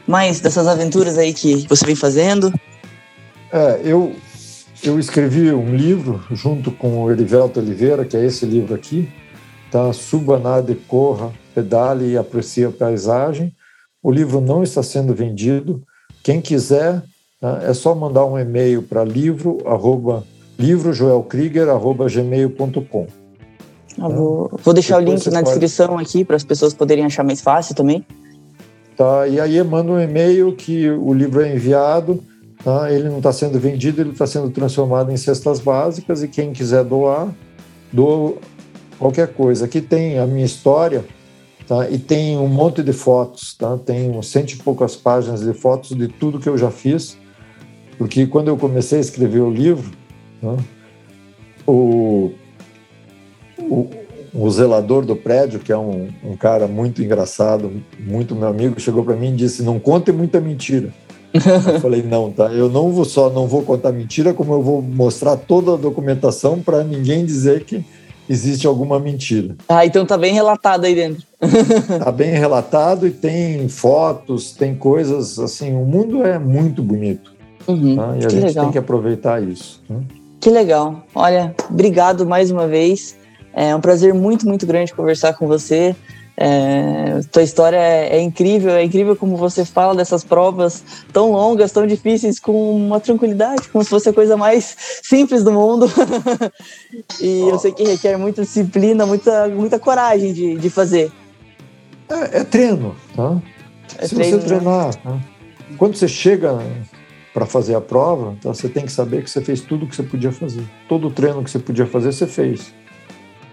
mais 0.05 0.39
dessas 0.39 0.67
aventuras 0.67 1.17
aí 1.17 1.33
que 1.33 1.65
você 1.67 1.85
vem 1.85 1.95
fazendo. 1.95 2.53
É, 3.51 3.81
eu, 3.83 4.13
eu 4.83 4.99
escrevi 4.99 5.51
um 5.51 5.75
livro 5.75 6.23
junto 6.31 6.71
com 6.71 7.03
o 7.03 7.11
Erivelto 7.11 7.59
Oliveira, 7.59 8.05
que 8.05 8.15
é 8.15 8.25
esse 8.25 8.45
livro 8.45 8.75
aqui, 8.75 9.09
tá? 9.77 9.93
Suba, 9.93 10.39
nade, 10.39 10.73
corra, 10.73 11.31
pedale 11.53 12.09
e 12.09 12.17
aprecie 12.17 12.65
a 12.65 12.71
paisagem. 12.71 13.53
O 14.01 14.11
livro 14.11 14.41
não 14.41 14.63
está 14.63 14.81
sendo 14.81 15.13
vendido. 15.13 15.83
Quem 16.23 16.41
quiser, 16.41 17.03
tá? 17.39 17.59
é 17.61 17.71
só 17.75 17.93
mandar 17.93 18.25
um 18.25 18.39
e-mail 18.39 18.81
para 18.81 19.03
livro, 19.03 19.59
arroba, 19.67 20.23
livrojoelkrieger.gmail.com. 20.57 23.07
Ah, 23.99 24.09
vou, 24.09 24.59
vou 24.63 24.73
deixar 24.73 24.99
Depois 24.99 25.21
o 25.21 25.25
link 25.25 25.33
na 25.33 25.43
pode... 25.43 25.59
descrição 25.59 25.99
aqui 25.99 26.25
para 26.25 26.35
as 26.35 26.43
pessoas 26.43 26.73
poderem 26.73 27.05
achar 27.05 27.23
mais 27.23 27.41
fácil 27.41 27.75
também. 27.75 28.03
Tá, 28.95 29.27
e 29.27 29.39
aí 29.39 29.63
manda 29.63 29.91
um 29.91 30.01
e-mail 30.01 30.55
que 30.55 30.89
o 30.89 31.13
livro 31.13 31.41
é 31.41 31.53
enviado, 31.53 32.23
tá? 32.63 32.91
ele 32.91 33.09
não 33.09 33.17
está 33.17 33.31
sendo 33.31 33.59
vendido, 33.59 34.01
ele 34.01 34.09
está 34.09 34.25
sendo 34.25 34.49
transformado 34.49 35.11
em 35.11 35.17
cestas 35.17 35.59
básicas 35.59 36.23
e 36.23 36.27
quem 36.27 36.51
quiser 36.51 36.83
doar, 36.83 37.31
doa 37.93 38.33
qualquer 38.97 39.33
coisa. 39.33 39.65
Aqui 39.65 39.81
tem 39.81 40.19
a 40.19 40.25
minha 40.25 40.45
história, 40.45 41.05
tá? 41.67 41.89
E 41.89 41.97
tem 41.97 42.37
um 42.37 42.47
monte 42.47 42.83
de 42.83 42.93
fotos, 42.93 43.53
tá? 43.53 43.77
Tem 43.77 44.21
cento 44.21 44.51
e 44.51 44.57
poucas 44.57 44.95
páginas 44.95 45.41
de 45.41 45.53
fotos 45.53 45.95
de 45.95 46.07
tudo 46.07 46.39
que 46.39 46.49
eu 46.49 46.57
já 46.57 46.71
fiz, 46.71 47.17
porque 47.97 48.27
quando 48.27 48.47
eu 48.47 48.57
comecei 48.57 48.97
a 48.97 49.01
escrever 49.01 49.41
o 49.41 49.49
livro, 49.49 49.91
tá? 50.41 50.55
o, 51.67 52.31
o, 53.59 53.89
o 54.33 54.49
zelador 54.49 55.05
do 55.05 55.15
prédio, 55.15 55.59
que 55.59 55.71
é 55.71 55.77
um, 55.77 56.07
um 56.23 56.35
cara 56.37 56.67
muito 56.67 57.03
engraçado, 57.03 57.71
muito 57.99 58.35
meu 58.35 58.47
amigo, 58.47 58.79
chegou 58.79 59.03
para 59.03 59.15
mim 59.15 59.33
e 59.33 59.35
disse: 59.35 59.61
Não 59.61 59.77
conte 59.79 60.11
muita 60.11 60.39
mentira. 60.39 60.93
eu 61.33 61.79
falei: 61.81 62.01
Não, 62.01 62.31
tá. 62.31 62.45
Eu 62.53 62.69
não 62.69 62.91
vou 62.91 63.03
só 63.03 63.29
não 63.29 63.47
vou 63.47 63.63
contar 63.63 63.91
mentira, 63.91 64.33
como 64.33 64.53
eu 64.53 64.61
vou 64.61 64.81
mostrar 64.81 65.35
toda 65.35 65.73
a 65.73 65.77
documentação 65.77 66.59
para 66.61 66.83
ninguém 66.83 67.25
dizer 67.25 67.65
que 67.65 67.83
existe 68.29 68.67
alguma 68.67 68.99
mentira. 68.99 69.55
Ah, 69.67 69.85
então 69.85 70.05
tá 70.05 70.17
bem 70.17 70.33
relatado 70.33 70.85
aí 70.85 70.95
dentro. 70.95 71.23
tá 72.03 72.11
bem 72.11 72.31
relatado 72.31 73.07
e 73.07 73.11
tem 73.11 73.67
fotos, 73.69 74.51
tem 74.51 74.75
coisas 74.75 75.39
assim. 75.39 75.73
O 75.73 75.85
mundo 75.85 76.25
é 76.25 76.37
muito 76.37 76.81
bonito. 76.81 77.33
Uhum, 77.67 77.95
tá? 77.95 78.15
E 78.19 78.25
a 78.25 78.29
gente 78.29 78.45
legal. 78.45 78.65
tem 78.65 78.71
que 78.71 78.77
aproveitar 78.77 79.41
isso. 79.43 79.81
Né? 79.89 80.01
Que 80.39 80.49
legal. 80.49 81.03
Olha, 81.13 81.53
obrigado 81.69 82.25
mais 82.25 82.51
uma 82.51 82.67
vez. 82.67 83.17
É 83.53 83.75
um 83.75 83.81
prazer 83.81 84.13
muito, 84.13 84.47
muito 84.47 84.65
grande 84.65 84.93
conversar 84.93 85.33
com 85.33 85.47
você. 85.47 85.95
É, 86.39 87.19
tua 87.31 87.41
história 87.41 87.77
é, 87.77 88.17
é, 88.17 88.21
incrível, 88.21 88.71
é 88.75 88.83
incrível 88.83 89.15
como 89.15 89.35
você 89.35 89.65
fala 89.65 89.95
dessas 89.95 90.23
provas 90.23 90.83
tão 91.11 91.31
longas, 91.31 91.71
tão 91.71 91.87
difíceis, 91.87 92.39
com 92.39 92.75
uma 92.75 92.99
tranquilidade, 92.99 93.67
como 93.69 93.83
se 93.83 93.89
fosse 93.89 94.09
a 94.09 94.13
coisa 94.13 94.37
mais 94.37 94.75
simples 95.01 95.43
do 95.43 95.51
mundo. 95.51 95.87
e 97.19 97.41
oh. 97.43 97.49
eu 97.49 97.59
sei 97.59 97.71
que 97.71 97.83
requer 97.83 98.17
muita 98.17 98.43
disciplina, 98.43 99.03
muita, 99.07 99.47
muita 99.47 99.79
coragem 99.79 100.31
de, 100.31 100.55
de 100.57 100.69
fazer. 100.69 101.11
É, 102.07 102.39
é 102.39 102.43
treino, 102.43 102.95
tá? 103.15 103.41
É 103.97 104.07
se 104.07 104.13
treino, 104.13 104.39
você 104.39 104.43
né? 104.43 104.59
treinar, 104.59 104.93
né? 105.03 105.21
quando 105.77 105.95
você 105.95 106.07
chega 106.07 106.59
para 107.33 107.47
fazer 107.47 107.73
a 107.73 107.81
prova, 107.81 108.35
tá, 108.41 108.53
você 108.53 108.69
tem 108.69 108.85
que 108.85 108.91
saber 108.91 109.23
que 109.23 109.29
você 109.29 109.41
fez 109.41 109.61
tudo 109.61 109.85
o 109.85 109.89
que 109.89 109.95
você 109.95 110.03
podia 110.03 110.31
fazer. 110.31 110.63
Todo 110.87 111.07
o 111.07 111.11
treino 111.11 111.43
que 111.43 111.49
você 111.49 111.59
podia 111.59 111.87
fazer, 111.87 112.11
você 112.11 112.27
fez. 112.27 112.71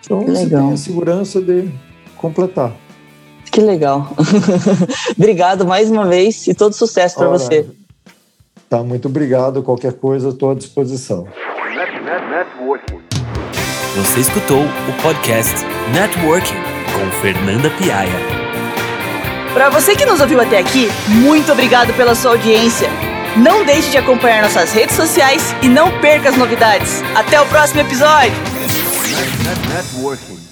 Então 0.05 0.20
que 0.20 0.31
você 0.31 0.44
legal. 0.44 0.64
tem 0.64 0.73
a 0.75 0.77
segurança 0.77 1.40
de 1.40 1.70
completar. 2.25 2.73
Que 3.53 3.61
legal. 3.61 4.09
obrigado 5.17 5.67
mais 5.67 5.91
uma 5.91 6.07
vez 6.07 6.47
e 6.49 6.55
todo 6.55 6.73
sucesso 6.73 7.17
para 7.17 7.29
você. 7.29 7.67
Tá, 8.69 8.83
muito 8.83 9.09
obrigado. 9.09 9.63
Qualquer 9.63 9.93
coisa, 9.93 10.31
estou 10.31 10.51
à 10.51 10.55
disposição. 10.55 11.27
Você 13.97 14.21
escutou 14.21 14.63
o 14.63 15.03
podcast 15.03 15.55
Networking 15.93 16.57
com 16.95 17.11
Fernanda 17.21 17.71
Piaia. 17.71 18.11
Para 19.53 19.69
você 19.69 19.95
que 19.95 20.05
nos 20.05 20.21
ouviu 20.21 20.41
até 20.41 20.59
aqui, 20.59 20.89
muito 21.09 21.53
obrigado 21.53 21.95
pela 21.95 22.15
sua 22.15 22.33
audiência. 22.33 22.89
Não 23.37 23.65
deixe 23.65 23.91
de 23.91 23.99
acompanhar 23.99 24.43
nossas 24.43 24.73
redes 24.73 24.97
sociais 24.97 25.55
e 25.63 25.69
não 25.69 26.01
perca 26.01 26.31
as 26.31 26.37
novidades. 26.37 27.03
Até 27.15 27.41
o 27.41 27.47
próximo 27.47 27.83
episódio! 27.83 28.33
Networking. 29.69 30.44